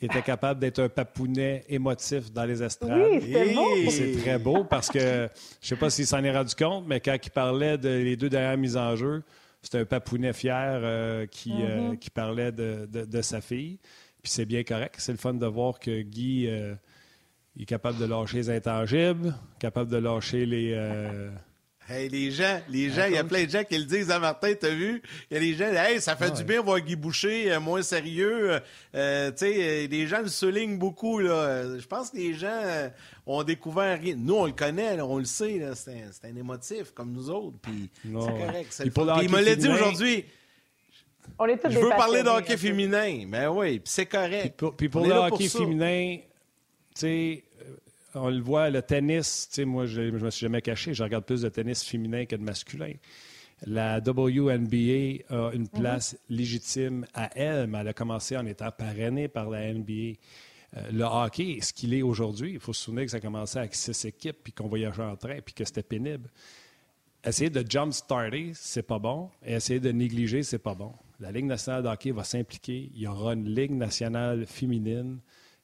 [0.00, 2.92] était capable d'être un papounet émotif dans les estrades.
[2.92, 5.28] Oui, c'est très beau parce que je ne
[5.60, 8.56] sais pas s'il s'en est rendu compte, mais quand il parlait de les deux dernières
[8.56, 9.22] mises en jeu,
[9.60, 11.98] c'était un papounet fier euh, qui, euh, mm-hmm.
[11.98, 13.78] qui parlait de, de, sa fille.
[14.22, 14.96] Puis c'est bien correct.
[14.98, 16.74] C'est le fun de voir que Guy euh,
[17.58, 20.74] est capable de lâcher les intangibles, capable de lâcher les
[21.90, 24.18] Hey, les gens, les gens, il y a plein de gens qui le disent à
[24.18, 25.02] Martin, t'as vu?
[25.30, 27.80] Il y a des gens, hey, ça fait du bien voir Guy Boucher euh, moins
[27.80, 28.60] sérieux.
[28.94, 31.78] Euh, tu sais, euh, les gens le soulignent beaucoup, là.
[31.78, 32.90] Je pense que les gens
[33.26, 34.16] ont découvert rien.
[34.18, 37.56] Nous, on le connaît, on le sait, C'est un, émotif, comme nous autres.
[37.62, 37.88] Puis
[38.70, 39.22] c'est correct.
[39.22, 40.24] il me l'a dit aujourd'hui.
[41.38, 44.62] On est tous Je veux parler de hockey féminin, mais ben oui, c'est correct.
[44.76, 47.47] Puis pour, le hockey féminin, tu sais, euh,
[48.14, 51.02] on le voit, le tennis, tu sais, moi, je, ne me suis jamais caché, je
[51.02, 52.92] regarde plus de tennis féminin que de masculin.
[53.66, 55.68] La WNBA a une mhm.
[55.68, 59.92] place légitime à elle, mais elle a commencé en étant parrainée par la NBA.
[60.76, 63.58] Euh, le hockey, ce qu'il est aujourd'hui, il faut se souvenir que ça a commencé
[63.58, 66.30] avec six équipes, puis qu'on voyageait en train, puis que c'était pénible.
[67.24, 69.30] Essayer de jump-starter, c'est pas bon.
[69.44, 70.92] Et essayer de négliger, c'est pas bon.
[71.18, 72.90] La Ligue nationale de hockey va s'impliquer.
[72.94, 75.18] Il y aura une Ligue nationale féminine,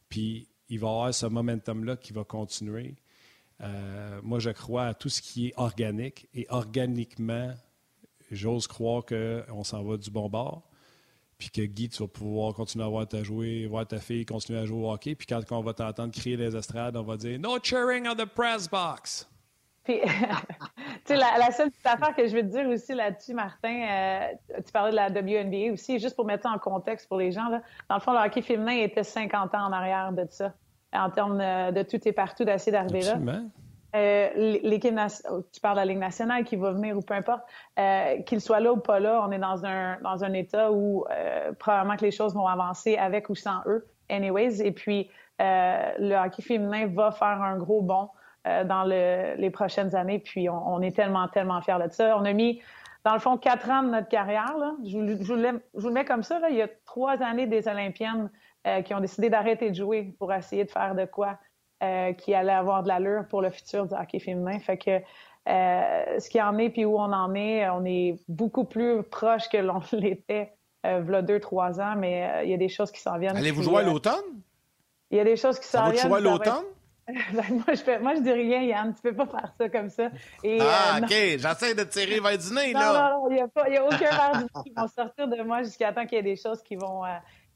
[0.09, 2.97] puis il va y avoir ce momentum-là qui va continuer.
[3.63, 6.29] Euh, moi, je crois à tout ce qui est organique.
[6.35, 7.53] Et organiquement,
[8.33, 10.63] j'ose croire qu'on s'en va du bon bord.
[11.39, 14.59] Puis que Guy, tu vas pouvoir continuer à voir ta jouer, voir ta fille continuer
[14.59, 15.15] à jouer au hockey.
[15.15, 18.25] Puis quand on va t'entendre crier les estrades, on va dire No cheering on the
[18.27, 19.29] press box.
[19.85, 20.09] Puis, tu
[21.05, 24.73] sais, la, seule petite affaire que je veux te dire aussi là-dessus, Martin, euh, tu
[24.73, 27.49] parlais de la WNBA aussi, juste pour mettre ça en contexte pour les gens.
[27.49, 30.55] Là, dans le fond, le hockey féminin était 50 ans en arrière de ça,
[30.95, 33.17] en termes de tout et partout d'essayer d'arriver là.
[33.95, 34.95] Euh, l'équipe
[35.53, 37.43] tu parles de la Ligue nationale qui va venir ou peu importe,
[37.79, 41.05] euh, qu'il soit là ou pas là, on est dans un, dans un état où
[41.11, 44.61] euh, probablement que les choses vont avancer avec ou sans eux, anyways.
[44.67, 45.09] Et puis,
[45.41, 48.09] euh, le hockey féminin va faire un gros bond
[48.49, 50.19] euh, dans le, les prochaines années.
[50.19, 52.19] Puis, on, on, est tellement, tellement fiers de ça.
[52.19, 52.61] On a mis,
[53.05, 54.57] dans le fond, quatre ans de notre carrière.
[54.59, 54.75] Là.
[54.83, 56.41] Je, je, vous le, je, vous le, mets comme ça.
[56.41, 56.51] Là.
[56.51, 58.29] Il y a trois années des Olympiennes
[58.85, 61.39] qui ont décidé d'arrêter de jouer pour essayer de faire de quoi
[61.85, 64.59] euh, qui allait avoir de l'allure pour le futur du hockey féminin.
[64.61, 65.01] Fait que
[65.49, 69.49] euh, ce qui en est puis où on en est, on est beaucoup plus proche
[69.49, 70.53] que l'on l'était
[70.87, 73.37] euh, a deux, trois ans, mais il y a des choses qui s'en viennent.
[73.37, 74.41] Allez-vous jouer à l'automne?
[75.11, 76.09] Il y a des choses qui s'en viennent.
[76.09, 76.65] Va jouer à l'automne?
[77.07, 78.95] Ben, moi, je moi, je dis rien, Yann.
[78.95, 80.09] Tu peux pas faire ça comme ça.
[80.59, 81.11] ah, OK.
[81.11, 83.11] J'essaie de tirer vers du nez, là.
[83.11, 85.93] Non, non, il n'y a, a aucun verre du qui vont sortir de moi jusqu'à
[85.93, 87.03] temps qu'il y ait des choses qui vont,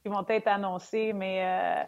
[0.03, 1.12] qui vont être annoncées.
[1.12, 1.86] Mais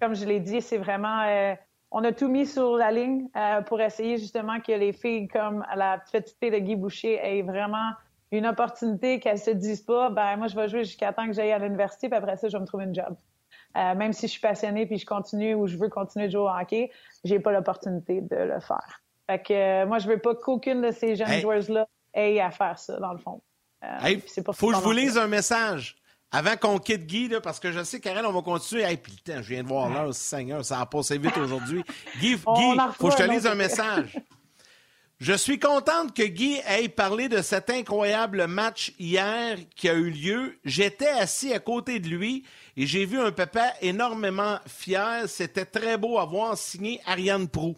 [0.00, 1.56] comme je l'ai dit, c'est vraiment
[1.90, 5.64] on a tout mis sur la ligne euh, pour essayer justement que les filles comme
[5.74, 7.90] la petite fille de Guy Boucher aient vraiment
[8.30, 11.52] une opportunité qu'elles se disent pas, ben moi je vais jouer jusqu'à temps que j'aille
[11.52, 13.16] à l'université, puis après ça je vais me trouver une job.
[13.76, 16.42] Euh, même si je suis passionnée puis je continue ou je veux continuer de jouer
[16.42, 16.90] au hockey,
[17.24, 19.02] j'ai pas l'opportunité de le faire.
[19.26, 22.50] Fait que euh, moi je veux pas qu'aucune de ces jeunes joueuses là ait à
[22.50, 23.40] faire ça dans le fond.
[23.80, 24.20] Hey,
[24.52, 25.96] faut que je vous lise un message.
[26.30, 28.82] Avant qu'on quitte Guy, parce que je sais, Karel, on va continuer.
[28.82, 31.82] Hey, puis le temps, je viens de voir l'heure, Seigneur, ça a passé vite aujourd'hui.
[32.20, 34.18] Guy, Guy faut que je te lise un message.
[35.20, 40.10] Je suis contente que Guy ait parlé de cet incroyable match hier qui a eu
[40.10, 40.56] lieu.
[40.64, 42.44] J'étais assis à côté de lui
[42.76, 45.28] et j'ai vu un papa énormément fier.
[45.28, 47.76] C'était très beau à voir signé Ariane Prou.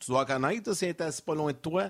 [0.00, 1.88] Tu dois connaître, c'est assis pas loin de toi.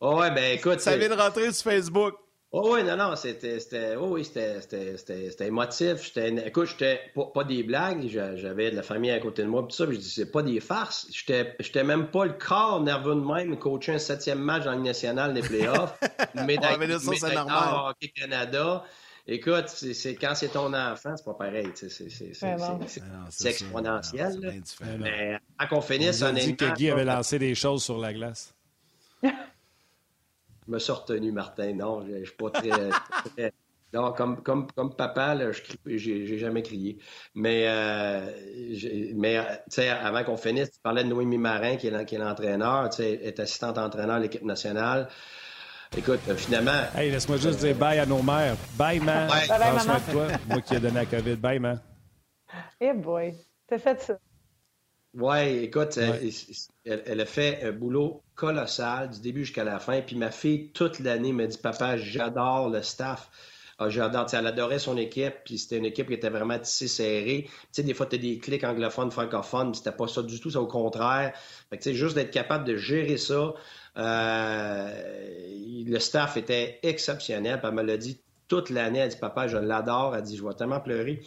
[0.00, 0.80] oh ouais, ben écoute.
[0.80, 2.14] Ça vient de rentrer sur Facebook.
[2.52, 4.96] Oh oui, non, non, c'était, c'était, oh oui, c'était, c'était,
[5.28, 6.02] c'était, émotif.
[6.02, 8.08] J'étais, écoute, j'étais pas, pas des blagues.
[8.08, 9.86] J'avais de la famille à côté de moi, tout ça.
[9.86, 11.06] Puis je dis, c'est pas des farces.
[11.12, 14.78] J'étais, j'étais même pas le corps nerveux de même, coacher un septième match dans la
[14.78, 15.96] nationale des playoffs.
[16.34, 17.90] mais dans, ouais, ça, c'est normal.
[17.90, 18.84] Hockey Canada.
[19.28, 21.70] Écoute, c'est, c'est, quand c'est ton enfant, c'est pas pareil.
[21.74, 22.56] C'est, c'est, c'est, c'est,
[23.28, 24.60] c'est exponentiel.
[24.98, 28.52] mais quand on finisse, on dit que Guy avait lancé des choses sur la glace.
[30.70, 31.74] Je me suis retenu, Martin.
[31.74, 32.50] Non, je ne suis pas
[33.36, 33.52] très.
[33.92, 36.98] non, comme, comme, comme papa, je j'ai jamais crié.
[37.34, 38.30] Mais, euh,
[39.16, 42.18] mais tu sais, avant qu'on finisse, tu parlais de Noémie Marin, qui est, qui est
[42.18, 45.08] l'entraîneur, tu sais, est assistante entraîneur de l'équipe nationale.
[45.96, 46.84] Écoute, finalement.
[46.94, 48.54] Hey, laisse-moi juste dire bye à nos mères.
[48.78, 49.28] Bye, man.
[49.28, 50.00] Bye, bye, bye maman.
[50.12, 50.26] toi.
[50.48, 51.34] Moi qui ai donné la COVID.
[51.34, 51.80] Bye, man.
[52.80, 53.34] Eh boy,
[53.66, 54.16] t'as fait ça.
[55.14, 55.98] Oui, écoute,
[56.84, 60.00] Elle, a fait un boulot colossal du début jusqu'à la fin.
[60.02, 63.28] Puis ma fille, toute l'année, m'a dit Papa, j'adore le staff.
[63.78, 64.26] Ah, j'adore.
[64.32, 67.44] Elle adorait son équipe, puis c'était une équipe qui était vraiment tissée serrée.
[67.48, 70.38] Tu sais, des fois, tu as des clics anglophones, francophones, mais c'était pas ça du
[70.38, 71.32] tout, c'est au contraire.
[71.70, 73.54] Fait que, tu sais, juste d'être capable de gérer ça.
[73.96, 77.58] Euh, le staff était exceptionnel.
[77.58, 79.00] Puis elle me l'a dit toute l'année.
[79.00, 80.14] Elle dit Papa, je l'adore.
[80.14, 81.22] Elle dit Je vais tellement pleurer.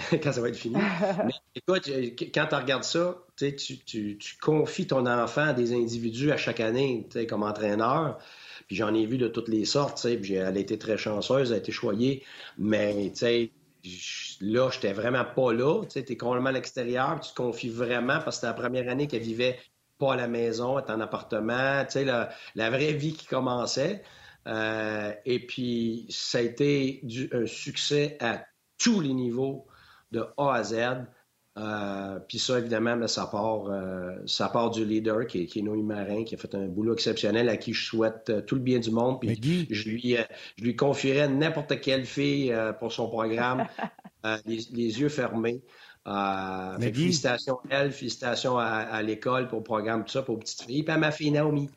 [0.22, 0.76] quand ça va être fini.
[1.26, 5.72] Mais écoute, euh, quand tu regardes ça, tu, tu, tu, confies ton enfant à des
[5.72, 8.18] individus à chaque année comme entraîneur.
[8.68, 10.06] Puis j'en ai vu de toutes les sortes.
[10.20, 12.24] Puis elle a été très chanceuse, elle a été choyée.
[12.58, 13.12] Mais
[14.40, 15.82] là, j'étais vraiment pas là.
[15.84, 17.20] Tu es complètement à l'extérieur.
[17.20, 19.58] Tu te confies vraiment parce que c'était la première année qu'elle vivait
[19.98, 21.84] pas à la maison, elle était en appartement.
[21.94, 24.02] La, la vraie vie qui commençait.
[24.48, 28.44] Euh, et puis, ça a été du, un succès à
[28.78, 29.66] tous les niveaux
[30.12, 30.76] de A à Z.
[31.58, 35.58] Euh, puis ça, évidemment, ben, ça, part, euh, ça part du leader qui est, qui
[35.58, 38.54] est Noémie Marin, qui a fait un boulot exceptionnel, à qui je souhaite euh, tout
[38.54, 39.20] le bien du monde.
[39.20, 40.16] Puis je lui,
[40.56, 43.66] je lui confierais n'importe quelle fille pour son programme,
[44.46, 45.62] les, yeux fermés.
[46.80, 50.94] félicitations à elle, félicitations à, l'école pour le programme, tout ça, pour petites filles, puis
[50.94, 51.68] à ma fille Naomi.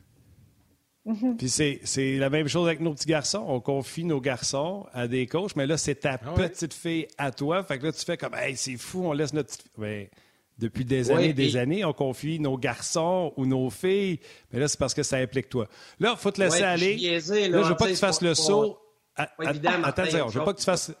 [1.06, 1.36] Mhm.
[1.36, 3.44] Puis c'est la même chose avec nos petits garçons.
[3.46, 7.30] On confie nos garçons à des coachs, mais là, c'est ta ah petite fille à
[7.30, 7.62] toi.
[7.62, 10.10] Fait que là, tu fais comme, hey, c'est fou, on laisse notre petite Mais
[10.58, 14.18] depuis des années et des années, on confie nos garçons ou nos filles.
[14.52, 15.68] Mais là, c'est parce que ça implique toi.
[16.00, 16.96] Là, il faut te laisser aller.
[16.96, 18.78] là, je veux pas que tu fasses le saut.
[19.14, 20.92] Attends, je veux pas que tu fasses.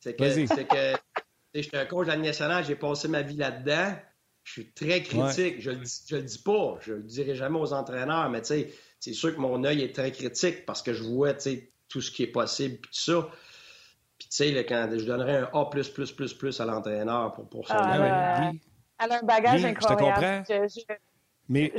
[0.00, 0.96] C'est que, c'est que
[1.54, 3.94] je suis un coach de la nationale, j'ai passé ma vie là-dedans.
[4.42, 5.60] Je suis très critique.
[5.60, 6.78] Je, le dis, je le dis pas.
[6.80, 9.92] Je le dirai jamais aux entraîneurs, mais tu sais, c'est sûr que mon œil est
[9.92, 11.34] très critique parce que je vois
[11.88, 13.28] tout ce qui est possible, puis tout ça.
[14.16, 17.78] Puis, tu sais, quand je donnerais un A à l'entraîneur pour, pour ça.
[17.78, 18.52] Ah,
[19.02, 20.44] elle a un bagage incroyable.
[20.46, 21.02] Je te comprends.
[21.48, 21.72] Mais,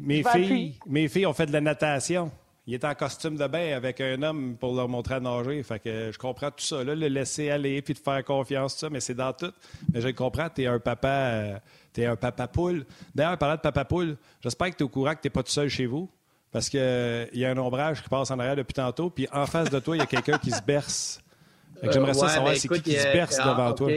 [0.00, 2.32] mes, filles, mes filles ont fait de la natation.
[2.66, 5.62] Il est en costume de bain avec un homme pour leur montrer à nager.
[5.62, 8.80] Fait que je comprends tout ça, là, le laisser aller puis de faire confiance, tout
[8.80, 9.52] ça, mais c'est dans tout.
[9.92, 11.58] Mais je comprends, tu es un papa, euh,
[11.96, 12.84] es un papa poule.
[13.14, 15.44] D'ailleurs, parlant de papa poule, j'espère que tu es au courant que tu n'es pas
[15.44, 16.10] tout seul chez vous.
[16.52, 19.46] Parce qu'il euh, y a un ombrage qui passe en arrière depuis tantôt, puis en
[19.46, 21.20] face de toi, il y a quelqu'un qui se berce.
[21.82, 23.90] J'aimerais ça savoir ben, c'est qui qui se berce ah, devant toi.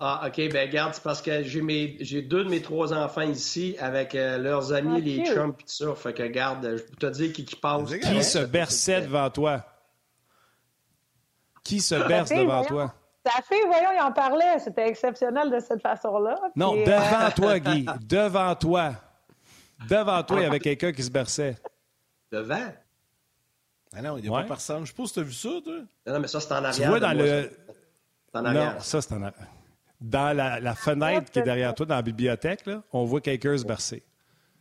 [0.00, 0.52] Ah, OK.
[0.52, 4.72] Ben, garde, c'est parce que j'ai deux de mes trois enfants ici avec euh, leurs
[4.72, 5.94] amis, ah, les chums, et tout ça.
[5.94, 7.94] Fait que, garde, je peux te dire qui, qui passe.
[7.94, 9.64] Qui se berçait devant toi?
[11.62, 12.92] Qui se berce devant toi?
[13.22, 14.58] Ta fille, voyons, il en parlait.
[14.58, 16.34] C'était exceptionnel de cette façon-là.
[16.56, 17.86] Non, euh, devant toi, Guy.
[18.00, 18.94] Devant toi.
[19.88, 21.54] Devant toi, il y avait quelqu'un qui se berçait
[22.32, 22.72] devant.
[23.94, 24.84] Ah non, il n'y a pas personne.
[24.84, 25.74] Je sais pas si tu as vu ça, toi.
[26.06, 26.74] Non, mais ça, c'est en arrière.
[26.74, 27.50] Tu vois dans le.
[28.32, 28.74] En arrière.
[28.74, 29.48] Non, ça, c'est en arrière.
[30.00, 33.64] Dans la, fenêtre qui est derrière toi, dans la bibliothèque, là, on voit quelqu'un se
[33.64, 34.02] bercer.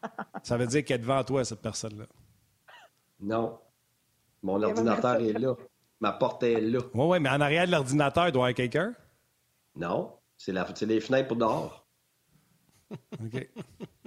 [0.43, 2.05] Ça veut dire qu'elle est devant toi, cette personne-là.
[3.21, 3.57] Non.
[4.43, 5.55] Mon ordinateur est là.
[5.99, 6.79] Ma porte est là.
[6.93, 8.93] Oui, oui, mais en arrière de l'ordinateur, il doit y avoir quelqu'un?
[9.75, 10.13] Non.
[10.37, 10.51] C'est
[10.85, 11.87] les fenêtres pour dehors.
[12.91, 13.49] OK.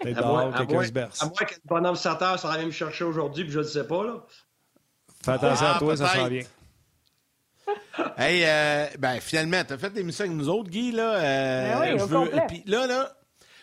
[0.00, 1.22] T'es dehors, quelqu'un se berce.
[1.22, 3.86] À moins que le bonhomme Sarteur soit allé me chercher aujourd'hui, puis je ne sais
[3.86, 4.04] pas.
[4.04, 4.24] Là.
[5.24, 6.42] Fais attention à ah, toi, ça sent bien.
[8.18, 11.14] hey, euh, ben finalement, t'as fait l'émission avec nous autres, Guy, là.
[11.14, 13.12] Euh, ben oui, je veux, puis là, là,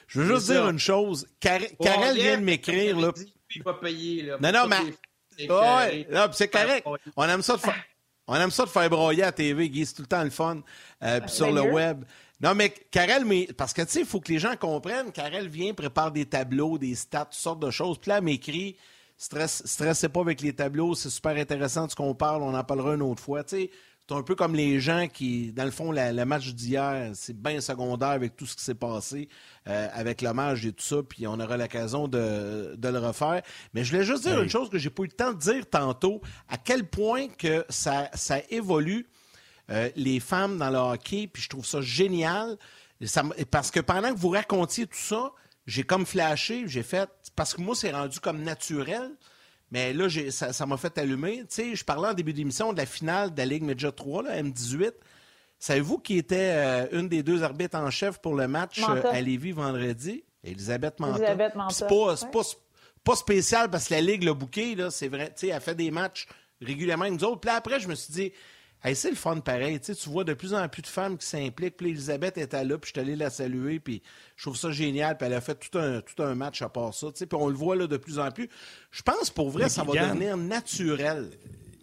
[0.08, 1.28] je veux juste dire une chose.
[1.39, 1.70] Karel
[2.16, 3.12] vient de m'écrire, là.
[3.54, 4.38] Il va payer, là.
[4.41, 5.47] Non, non, mais.
[5.47, 6.88] Ouais, non, c'est correct.
[7.16, 7.84] On aime ça de faire.
[8.28, 10.30] On aime ça de faire broyer à la TV, Guy, c'est tout le temps le
[10.30, 10.62] fun.
[11.04, 12.06] Euh, puis sur le web.
[12.41, 15.11] Non, mais Karel, mais, parce que tu sais, il faut que les gens comprennent.
[15.11, 17.99] Karel vient, prépare des tableaux, des stats, toutes sortes de choses.
[17.99, 18.77] Puis là, elle m'écrit
[19.15, 22.63] stress, stressez pas avec les tableaux, c'est super intéressant de ce qu'on parle, on en
[22.63, 23.43] parlera une autre fois.
[23.43, 23.71] Tu sais,
[24.09, 27.61] c'est un peu comme les gens qui, dans le fond, le match d'hier, c'est bien
[27.61, 29.29] secondaire avec tout ce qui s'est passé,
[29.67, 33.43] euh, avec l'hommage et tout ça, puis on aura l'occasion de, de, le refaire.
[33.73, 35.69] Mais je voulais juste dire une chose que j'ai pas eu le temps de dire
[35.69, 39.07] tantôt, à quel point que ça, ça évolue
[39.72, 42.57] euh, les femmes dans le hockey, puis je trouve ça génial.
[43.49, 45.32] parce que pendant que vous racontiez tout ça,
[45.65, 47.09] j'ai comme flashé, j'ai fait.
[47.36, 49.11] Parce que moi, c'est rendu comme naturel.
[49.72, 51.39] Mais là, ça m'a fait allumer.
[51.39, 54.24] Tu sais, je parlais en début d'émission de la finale de la Ligue Medja 3,
[54.24, 54.91] là, M18.
[55.59, 59.22] Savez-vous qui était euh, une des deux arbitres en chef pour le match euh, à
[59.22, 60.24] Lévis vendredi?
[60.43, 61.19] Elisabeth Manta.
[61.19, 61.74] Elisabeth Manta.
[61.74, 61.88] C'est
[62.32, 62.41] pas,
[63.03, 65.28] pas, spécial parce que la Ligue l'a bouqué, là, c'est vrai.
[65.28, 66.28] Tu sais, elle fait des matchs
[66.59, 67.39] régulièrement avec nous autres.
[67.39, 68.34] Puis là, après, je me suis dit,
[68.93, 69.79] c'est le fun pareil.
[69.79, 71.77] Tu, vois de plus en plus de femmes qui s'impliquent.
[71.77, 74.01] Puis Elisabeth était là, puis je suis allé la saluer, puis
[74.36, 75.17] je trouve ça génial.
[75.17, 77.07] Puis elle a fait tout un, tout un match à part ça.
[77.11, 78.49] Puis on le voit là, de plus en plus.
[78.89, 81.29] Je pense pour vrai, ça va devenir naturel.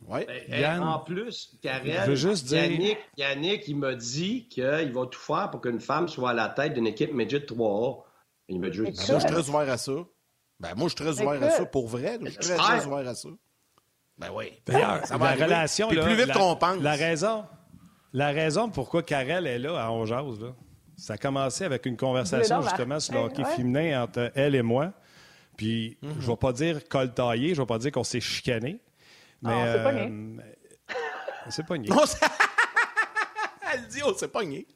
[0.08, 0.26] Ouais.
[0.48, 2.16] Ben, en plus, Karel,
[2.50, 6.48] Yannick, Yannick, il m'a dit qu'il va tout faire pour qu'une femme soit à la
[6.48, 8.04] tête d'une équipe Midget 3A.
[8.48, 9.92] Il m'a juste dit Moi, je suis très ouvert à ça.
[10.60, 11.66] Ben, moi, je suis très ouvert à ça.
[11.66, 13.28] Pour vrai, je suis très, très ouvert à ça.
[14.18, 14.52] Ben oui.
[14.66, 15.88] D'ailleurs, la relation.
[15.88, 16.82] plus vite qu'on pense.
[16.82, 17.44] La raison,
[18.12, 20.54] la raison pourquoi Karel est là à Ongeaz, là,
[20.96, 24.92] ça a commencé avec une conversation justement sur le hockey féminin entre elle et moi.
[25.56, 28.80] Puis, je ne vais pas dire coltaillé, je ne vais pas dire qu'on s'est chicané.
[29.42, 29.52] Mais.
[31.46, 31.88] on s'est pogné.
[31.92, 32.38] on s'est pogné.
[33.72, 34.66] elle dit on s'est pogné.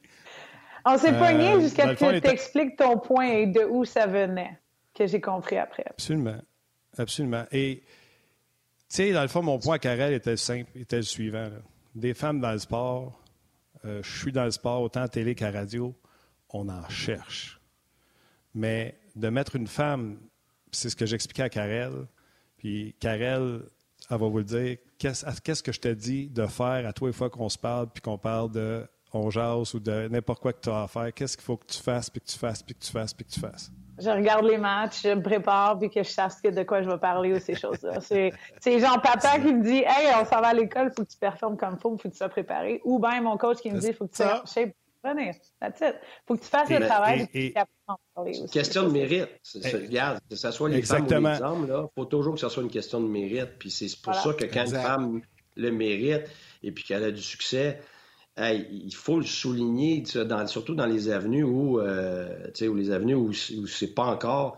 [0.85, 4.05] On s'est pogné euh, jusqu'à ce que tu t'expliques ton point et de où ça
[4.05, 4.59] venait,
[4.93, 5.85] que j'ai compris après.
[5.89, 6.41] Absolument.
[6.97, 7.45] Absolument.
[7.51, 7.83] Et
[8.89, 11.49] tu sais, dans le fond, mon point à Karel était simple, était le suivant.
[11.95, 13.21] Des femmes dans le sport,
[13.85, 15.95] euh, je suis dans le sport autant à télé qu'à radio,
[16.49, 17.59] on en cherche.
[18.53, 20.19] Mais de mettre une femme,
[20.71, 22.07] c'est ce que j'expliquais à Karel,
[22.57, 23.63] puis Karel,
[24.09, 27.13] elle va vous le dire, qu'est-ce que je te dis de faire à toi les
[27.13, 30.61] fois qu'on se parle, puis qu'on parle de on jase ou de n'importe quoi que
[30.61, 32.73] tu as à faire, qu'est-ce qu'il faut que tu fasses, puis que tu fasses, puis
[32.73, 33.71] que tu fasses, puis que tu fasses?
[33.99, 36.97] Je regarde les matchs, je me prépare, puis que je sache de quoi je vais
[36.97, 37.99] parler ou ces choses-là.
[38.01, 41.11] C'est genre papa qui me dit Hey, on s'en va à l'école, il faut que
[41.11, 42.81] tu performes comme il faut, il faut que tu sois préparé.
[42.83, 44.73] Ou bien mon coach qui me dit Il faut que tu sois shape.
[45.59, 45.95] That's it.
[46.25, 47.27] faut que tu fasses le travail.
[47.33, 49.27] Et, et, question de mérite.
[49.53, 51.35] regarde, que ce soit les Exactement.
[51.35, 53.59] femmes ou les hommes, il faut toujours que ce soit une question de mérite.
[53.59, 55.21] Puis c'est pour ça que quand une femme
[55.55, 56.23] le mérite
[56.63, 57.79] et puis qu'elle a du succès,
[58.37, 60.03] il faut le souligner,
[60.47, 64.57] surtout dans les avenues où, euh, où les avenues où, c'est pas encore,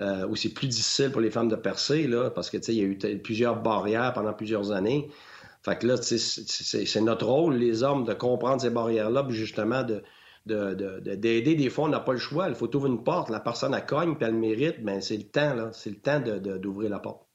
[0.00, 2.80] euh, où c'est plus difficile pour les femmes de percer, là, parce que il y
[2.80, 5.10] a eu plusieurs barrières pendant plusieurs années.
[5.62, 10.02] Fait que là, c'est notre rôle, les hommes, de comprendre ces barrières-là, puis justement de
[10.46, 11.56] d'aider.
[11.56, 12.48] des fois, on n'a pas le choix.
[12.48, 15.24] Il faut ouvrir une porte, la personne a cogne, puis elle mérite, mais c'est le
[15.24, 15.70] temps, là.
[15.72, 17.26] C'est le temps d'ouvrir la porte.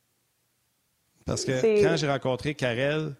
[1.25, 3.13] Parce que quand j'ai rencontré Karel,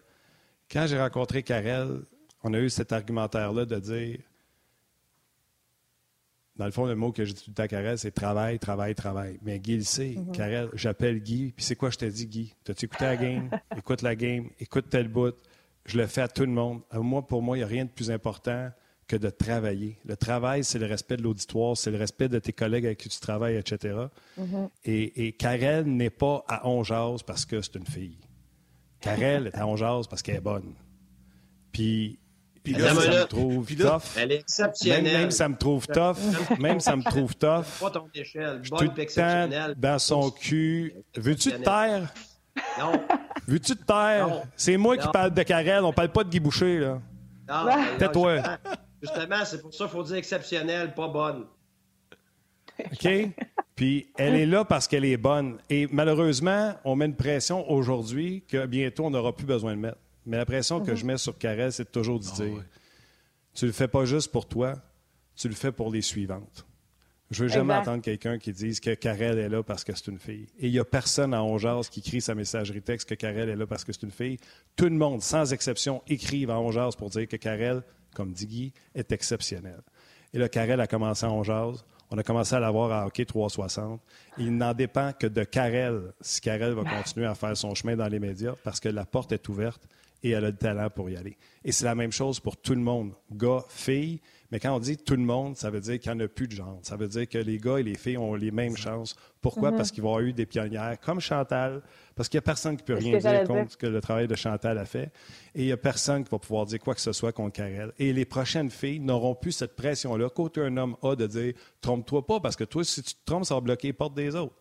[0.70, 2.00] quand j'ai rencontré Karel,
[2.42, 4.18] on a eu cet argumentaire-là de dire,
[6.56, 9.38] dans le fond, le mot que j'ai dit tout à Karel, c'est travail, travail, travail.
[9.42, 10.14] Mais Guy le sait.
[10.16, 10.32] Mhm.
[10.32, 12.54] Karel, j'appelle Guy, puis c'est quoi je te dis, Guy?
[12.64, 13.50] T'as-tu écouté la game?
[13.76, 15.34] Écoute la game, écoute tel bout.
[15.84, 16.82] Je le fais à tout le monde.
[16.92, 18.70] Moi, pour moi, il n'y a rien de plus important
[19.08, 19.98] que de travailler.
[20.04, 23.08] Le travail, c'est le respect de l'auditoire, c'est le respect de tes collègues avec qui
[23.08, 23.96] tu travailles, etc.
[24.36, 24.68] Mhm.
[24.84, 28.18] et, et Karel n'est pas à Onjaz parce que c'est une fille.
[29.00, 30.74] Karel est à Onjaz parce qu'elle est bonne.
[31.72, 32.20] Puis
[32.62, 34.16] puis là, ça me trouve tough.
[34.16, 35.20] Elle est exceptionnelle.
[35.22, 36.16] Même, ça me trouve tough.
[36.58, 37.80] Même ça me trouve tough.
[37.80, 38.62] Pas ton échelle.
[38.70, 39.74] Bonne exceptionnelle.
[39.76, 40.94] Dans son cul.
[41.16, 42.12] Veux-tu te taire?
[42.78, 42.92] Non.
[43.48, 44.42] Veux-tu te taire?
[44.56, 45.84] C'est moi qui parle de Karel.
[45.84, 47.00] On parle pas de Guy Boucher, là.
[47.48, 47.98] Non.
[47.98, 48.42] Tais-toi.
[49.02, 51.46] Justement, c'est pour ça qu'il faut dire exceptionnelle, pas bonne.
[52.92, 53.08] OK?
[53.74, 55.58] Puis elle est là parce qu'elle est bonne.
[55.68, 59.98] Et malheureusement, on met une pression aujourd'hui que bientôt on n'aura plus besoin de mettre.
[60.26, 60.96] Mais la pression que mhm.
[60.96, 62.64] je mets sur Karel, c'est toujours de ah dire
[63.54, 64.74] tu le fais pas juste pour toi,
[65.36, 66.66] tu le fais pour les suivantes.
[67.30, 70.18] Je veux jamais entendre quelqu'un qui dise que Karel est là parce que c'est une
[70.18, 70.46] fille.
[70.58, 73.56] Et il n'y a personne à Ongeas qui crie sa messagerie texte que Karel est
[73.56, 74.36] là parce que c'est une fille.
[74.76, 77.82] Tout le monde, sans exception, écrive à Ongeas pour dire que Karel,
[78.14, 79.80] comme dit Guy, est exceptionnel.
[80.34, 81.82] Et là, Karel a commencé à Ongeas.
[82.10, 83.98] On a commencé à l'avoir à Hockey 360.
[84.36, 88.08] Il n'en dépend que de Karel si Karel va continuer à faire son chemin dans
[88.08, 89.88] les médias parce que la porte est ouverte
[90.22, 91.36] et elle a le talent pour y aller.
[91.64, 94.20] Et c'est la même chose pour tout le monde, gars, filles.
[94.50, 96.46] Mais quand on dit tout le monde, ça veut dire qu'il n'y en a plus
[96.46, 96.78] de genre.
[96.82, 99.16] Ça veut dire que les gars et les filles ont les mêmes chances.
[99.40, 99.70] Pourquoi?
[99.70, 99.76] Mm-hmm.
[99.76, 101.80] Parce qu'ils vont avoir eu des pionnières comme Chantal,
[102.14, 104.34] parce qu'il n'y a personne qui peut rien dire contre ce que le travail de
[104.34, 105.10] Chantal a fait.
[105.54, 107.92] Et il n'y a personne qui va pouvoir dire quoi que ce soit contre Karel.
[107.98, 112.40] Et les prochaines filles n'auront plus cette pression-là qu'aucun homme a de dire trompe-toi pas,
[112.40, 114.56] parce que toi, si tu te trompes, ça va bloquer les portes des autres.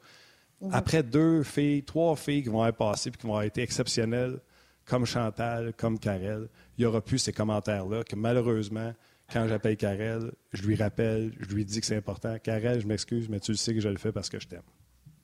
[0.61, 0.69] Mm-hmm.
[0.71, 4.39] Après deux filles, trois filles qui vont être passées et qui vont avoir été exceptionnelles,
[4.85, 8.93] comme Chantal, comme Karel, il n'y aura plus ces commentaires-là que malheureusement,
[9.31, 12.37] quand j'appelle Karel, je lui rappelle, je lui dis que c'est important.
[12.39, 14.61] Karel, je m'excuse, mais tu le sais que je le fais parce que je t'aime.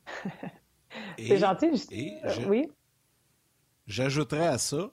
[1.18, 1.86] c'est gentil.
[1.91, 2.68] Et euh, oui.
[3.88, 4.91] J'ajouterais à ça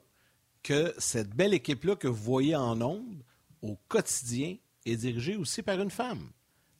[0.63, 3.23] que cette belle équipe-là que vous voyez en ondes
[3.61, 6.29] au quotidien est dirigée aussi par une femme.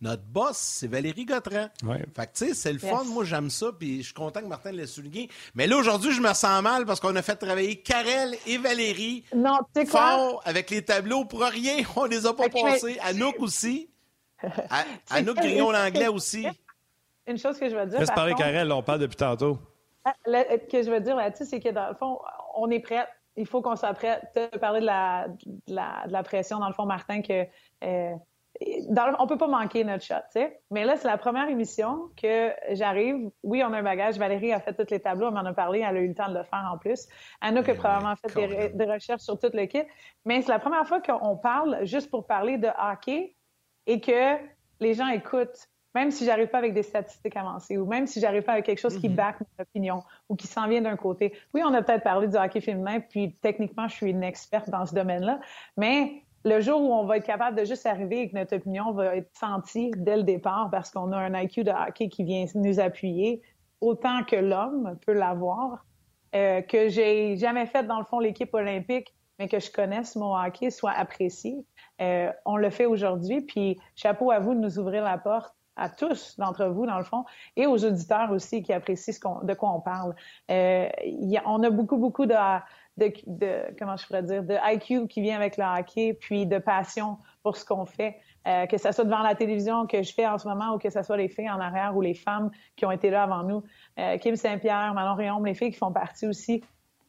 [0.06, 1.66] Notre boss, c'est Valérie Gautran.
[2.16, 3.04] Fait que, tu sais, c'est le fun.
[3.06, 5.32] Moi, j'aime ça, puis je suis content que Martin l'ait souligné.
[5.56, 9.24] Mais là, aujourd'hui, je me sens mal parce qu'on a fait travailler Karel et Valérie
[9.34, 11.84] non, fort avec les tableaux pour rien.
[11.96, 13.00] On les a pas passés.
[13.02, 13.90] Anouk aussi.
[15.10, 16.46] Anouk Grillon l'anglais aussi.
[17.28, 18.00] Une chose que je veux dire.
[18.00, 19.58] Laisse parler Karel, on parle depuis tantôt.
[20.06, 22.20] Ce ah, que je veux dire là-dessus, c'est que dans le fond,
[22.54, 23.08] on est prêt.
[23.38, 24.22] Il faut qu'on soit prêt.
[24.36, 25.26] Tu as parlé de la,
[25.68, 27.48] de la, pression, dans le fond, Martin, que.
[27.84, 28.14] Euh,
[28.90, 30.60] dans, on peut pas manquer notre shot, tu sais.
[30.72, 33.30] Mais là, c'est la première émission que j'arrive.
[33.44, 34.18] Oui, on a un bagage.
[34.18, 36.30] Valérie a fait tous les tableaux, elle m'en a parlé, elle a eu le temps
[36.30, 37.08] de le faire en plus.
[37.42, 39.84] Anna a probablement fait des, recherches sur tout le kit.
[40.26, 43.36] Mais c'est la première fois qu'on parle juste pour parler de hockey
[43.88, 44.36] et que
[44.80, 48.44] les gens écoutent, même si j'arrive pas avec des statistiques avancées ou même si j'arrive
[48.44, 49.16] pas avec quelque chose qui mm-hmm.
[49.16, 51.34] back mon opinion ou qui s'en vient d'un côté.
[51.54, 54.86] Oui, on a peut-être parlé du hockey féminin, puis techniquement, je suis une experte dans
[54.86, 55.40] ce domaine-là,
[55.78, 58.92] mais le jour où on va être capable de juste arriver et que notre opinion
[58.92, 62.46] va être sentie dès le départ parce qu'on a un IQ de hockey qui vient
[62.54, 63.42] nous appuyer
[63.82, 65.86] autant que l'homme peut l'avoir,
[66.36, 70.36] euh, que j'ai jamais fait dans le fond l'équipe olympique, mais que je connaisse mon
[70.36, 71.66] hockey soit apprécié.
[72.00, 75.90] Euh, on le fait aujourd'hui, puis chapeau à vous de nous ouvrir la porte à
[75.90, 77.26] tous d'entre vous, dans le fond,
[77.58, 80.16] et aux auditeurs aussi qui apprécient ce de quoi on parle.
[80.50, 82.36] Euh, y a, on a beaucoup, beaucoup de,
[82.98, 87.18] de, comment je pourrais dire, de IQ qui vient avec le hockey, puis de passion
[87.44, 88.18] pour ce qu'on fait.
[88.48, 90.92] Euh, que ce soit devant la télévision que je fais en ce moment ou que
[90.92, 93.64] ce soit les filles en arrière ou les femmes qui ont été là avant nous.
[93.98, 96.64] Euh, Kim Saint-Pierre, Manon Réaume, les filles qui font partie aussi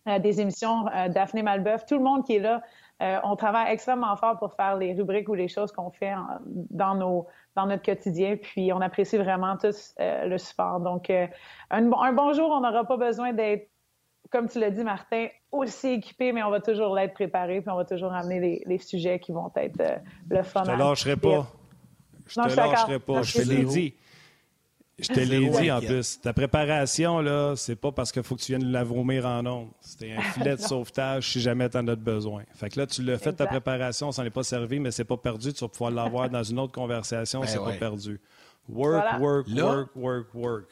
[0.08, 2.62] euh, des émissions, Daphné Malbeuf, tout le monde qui est là
[3.24, 6.14] on travaille extrêmement fort pour faire les rubriques ou les choses qu'on fait
[6.70, 8.38] dans, nos, dans notre quotidien.
[8.38, 10.80] Puis on apprécie vraiment tous le support.
[10.80, 11.28] Donc, un,
[11.70, 13.68] un bon on n'aura pas besoin d'être
[14.30, 17.76] comme tu l'as dit, Martin, aussi équipé, mais on va toujours l'être préparé, puis on
[17.76, 19.96] va toujours amener les, sujets qui vont être euh,
[20.30, 20.64] le fun.
[20.64, 21.46] Je te lâcherai pas.
[22.26, 23.22] Je te lâcherai pas.
[23.22, 23.94] Je te l'ai dit.
[24.98, 26.20] Je te l'ai dit en plus.
[26.20, 29.68] Ta préparation, là, c'est pas parce qu'il faut que tu viennes la vomir en ondes.
[29.80, 32.44] C'était un filet de sauvetage si jamais tu en as besoin.
[32.54, 35.18] Fait que là, tu l'as fait ta préparation, ça n'est pas servi, mais c'est pas
[35.18, 35.52] perdu.
[35.52, 38.20] Tu vas pouvoir l'avoir dans une autre conversation, ben c'est pas perdu.
[38.68, 40.66] Work, work, work, work, work.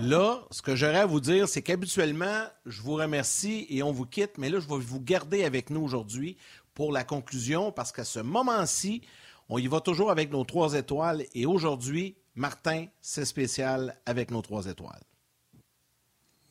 [0.00, 4.06] Là, ce que j'aurais à vous dire, c'est qu'habituellement, je vous remercie et on vous
[4.06, 6.36] quitte, mais là, je vais vous garder avec nous aujourd'hui
[6.74, 9.02] pour la conclusion parce qu'à ce moment-ci,
[9.48, 14.42] on y va toujours avec nos trois étoiles et aujourd'hui, Martin, c'est spécial avec nos
[14.42, 15.02] trois étoiles.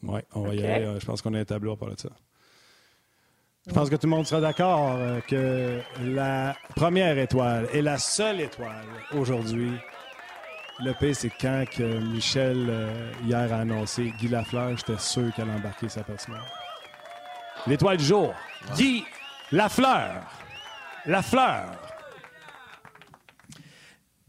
[0.03, 0.85] Oui, on va y aller.
[0.85, 2.09] Euh, je pense qu'on a un tableau à parler de ça.
[3.67, 7.97] Je pense que tout le monde sera d'accord euh, que la première étoile et la
[7.97, 9.71] seule étoile aujourd'hui
[10.79, 15.49] le pire, c'est quand que Michel, euh, hier, a annoncé Guy Lafleur, j'étais sûr qu'elle
[15.49, 16.35] embarquer sa personne.
[17.65, 18.33] L'étoile du jour.
[18.75, 19.03] Guy
[19.51, 20.23] Lafleur.
[21.05, 21.71] Lafleur.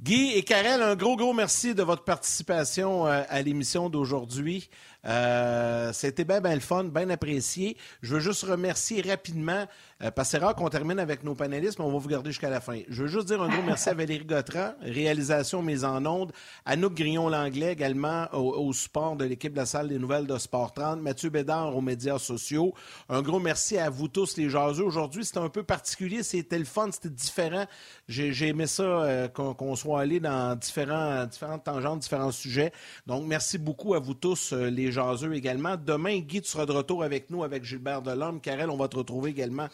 [0.01, 4.71] Guy et Karel, un gros, gros merci de votre participation euh, à l'émission d'aujourd'hui.
[5.05, 7.77] Euh, c'était bien, bien le fun, bien apprécié.
[8.01, 9.67] Je veux juste remercier rapidement
[10.03, 12.61] euh, parce que qu'on termine avec nos panélistes, mais on va vous garder jusqu'à la
[12.61, 12.81] fin.
[12.89, 16.33] Je veux juste dire un gros merci à Valérie Gautran, réalisation mise en ondes,
[16.65, 21.01] Anouk Grillon-Langlais également au, support de l'équipe de la salle des nouvelles de Sport 30,
[21.01, 22.75] Mathieu Bédard aux médias sociaux.
[23.09, 24.85] Un gros merci à vous tous les jaseux.
[24.85, 27.65] Aujourd'hui, c'était un peu particulier, c'était le fun, c'était différent.
[28.07, 32.73] J'ai aimé ça euh, qu'on soit allé dans différents, différentes tangentes, différents sujets.
[33.07, 35.77] Donc, merci beaucoup à vous tous euh, les jaseux également.
[35.77, 38.41] Demain, Guy, tu seras de retour avec nous avec Gilbert Delorme.
[38.41, 39.69] Karel, on va te retrouver également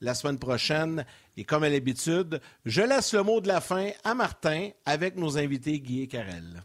[0.00, 1.04] la semaine prochaine.
[1.36, 5.38] Et comme à l'habitude, je laisse le mot de la fin à Martin avec nos
[5.38, 6.62] invités Guy et Carrel.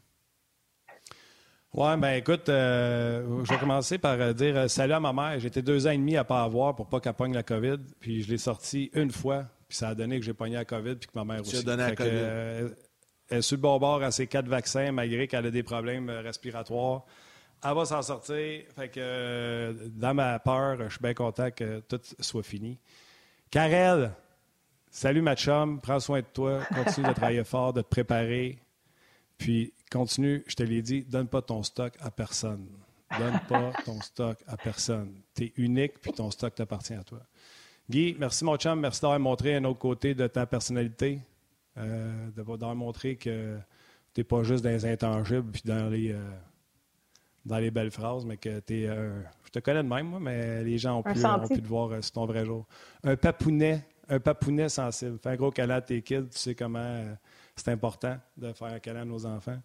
[1.77, 5.37] Oui, ben écoute, euh, je vais commencer par euh, dire euh, salut à ma mère.
[5.41, 7.79] J'étais deux ans et demi à pas avoir pour pas qu'elle pogne la COVID.
[7.99, 9.43] Puis je l'ai sorti une fois.
[9.67, 11.61] Puis ça a donné que j'ai pogné la COVID puis que ma mère aussi.
[11.65, 12.07] donné la COVID.
[12.07, 12.75] elle
[13.29, 17.03] est sur le bon bord à ses quatre vaccins malgré qu'elle a des problèmes respiratoires.
[17.61, 18.61] Elle va s'en sortir.
[18.73, 22.79] Fait que dans ma peur, je suis bien content que tout soit fini.
[23.55, 24.11] Karel,
[24.91, 28.59] salut ma chum, prends soin de toi, continue de travailler fort, de te préparer.
[29.37, 32.67] Puis continue, je te l'ai dit, donne pas ton stock à personne.
[33.17, 35.21] Donne pas ton stock à personne.
[35.33, 37.21] Tu es unique, puis ton stock t'appartient à toi.
[37.89, 41.21] Guy, merci mon chum, merci d'avoir montré un autre côté de ta personnalité,
[41.77, 43.57] euh, d'avoir montré que
[44.13, 46.19] tu n'es pas juste dans les intangibles, puis dans les, euh,
[47.45, 48.87] dans les belles phrases, mais que tu es.
[48.87, 51.67] Euh, je te connais de même, moi, mais les gens ont pu, ont pu te
[51.67, 52.65] voir euh, sur ton vrai jour.
[53.03, 55.19] Un papounet, un papounet sensible.
[55.21, 57.13] Fais un gros câlin à tes kids, tu sais comment euh,
[57.55, 59.59] c'est important de faire un câlin à nos enfants.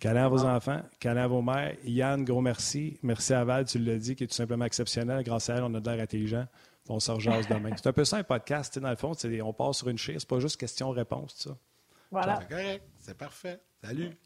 [0.00, 0.56] Câlin à vos ah.
[0.56, 1.76] enfants, câlin à vos mères.
[1.84, 2.98] Yann, gros merci.
[3.02, 5.22] Merci à Val, tu l'as dit, qui est tout simplement exceptionnel.
[5.24, 6.46] Grâce à elle, on a de l'air intelligent.
[6.88, 7.70] On se rejase demain.
[7.76, 9.12] C'est un peu ça un podcast, dans le fond.
[9.42, 11.56] On part sur une chaise, c'est pas juste question-réponse, ça.
[12.10, 12.38] Voilà.
[12.40, 13.60] C'est correct, c'est parfait.
[13.82, 14.16] Salut.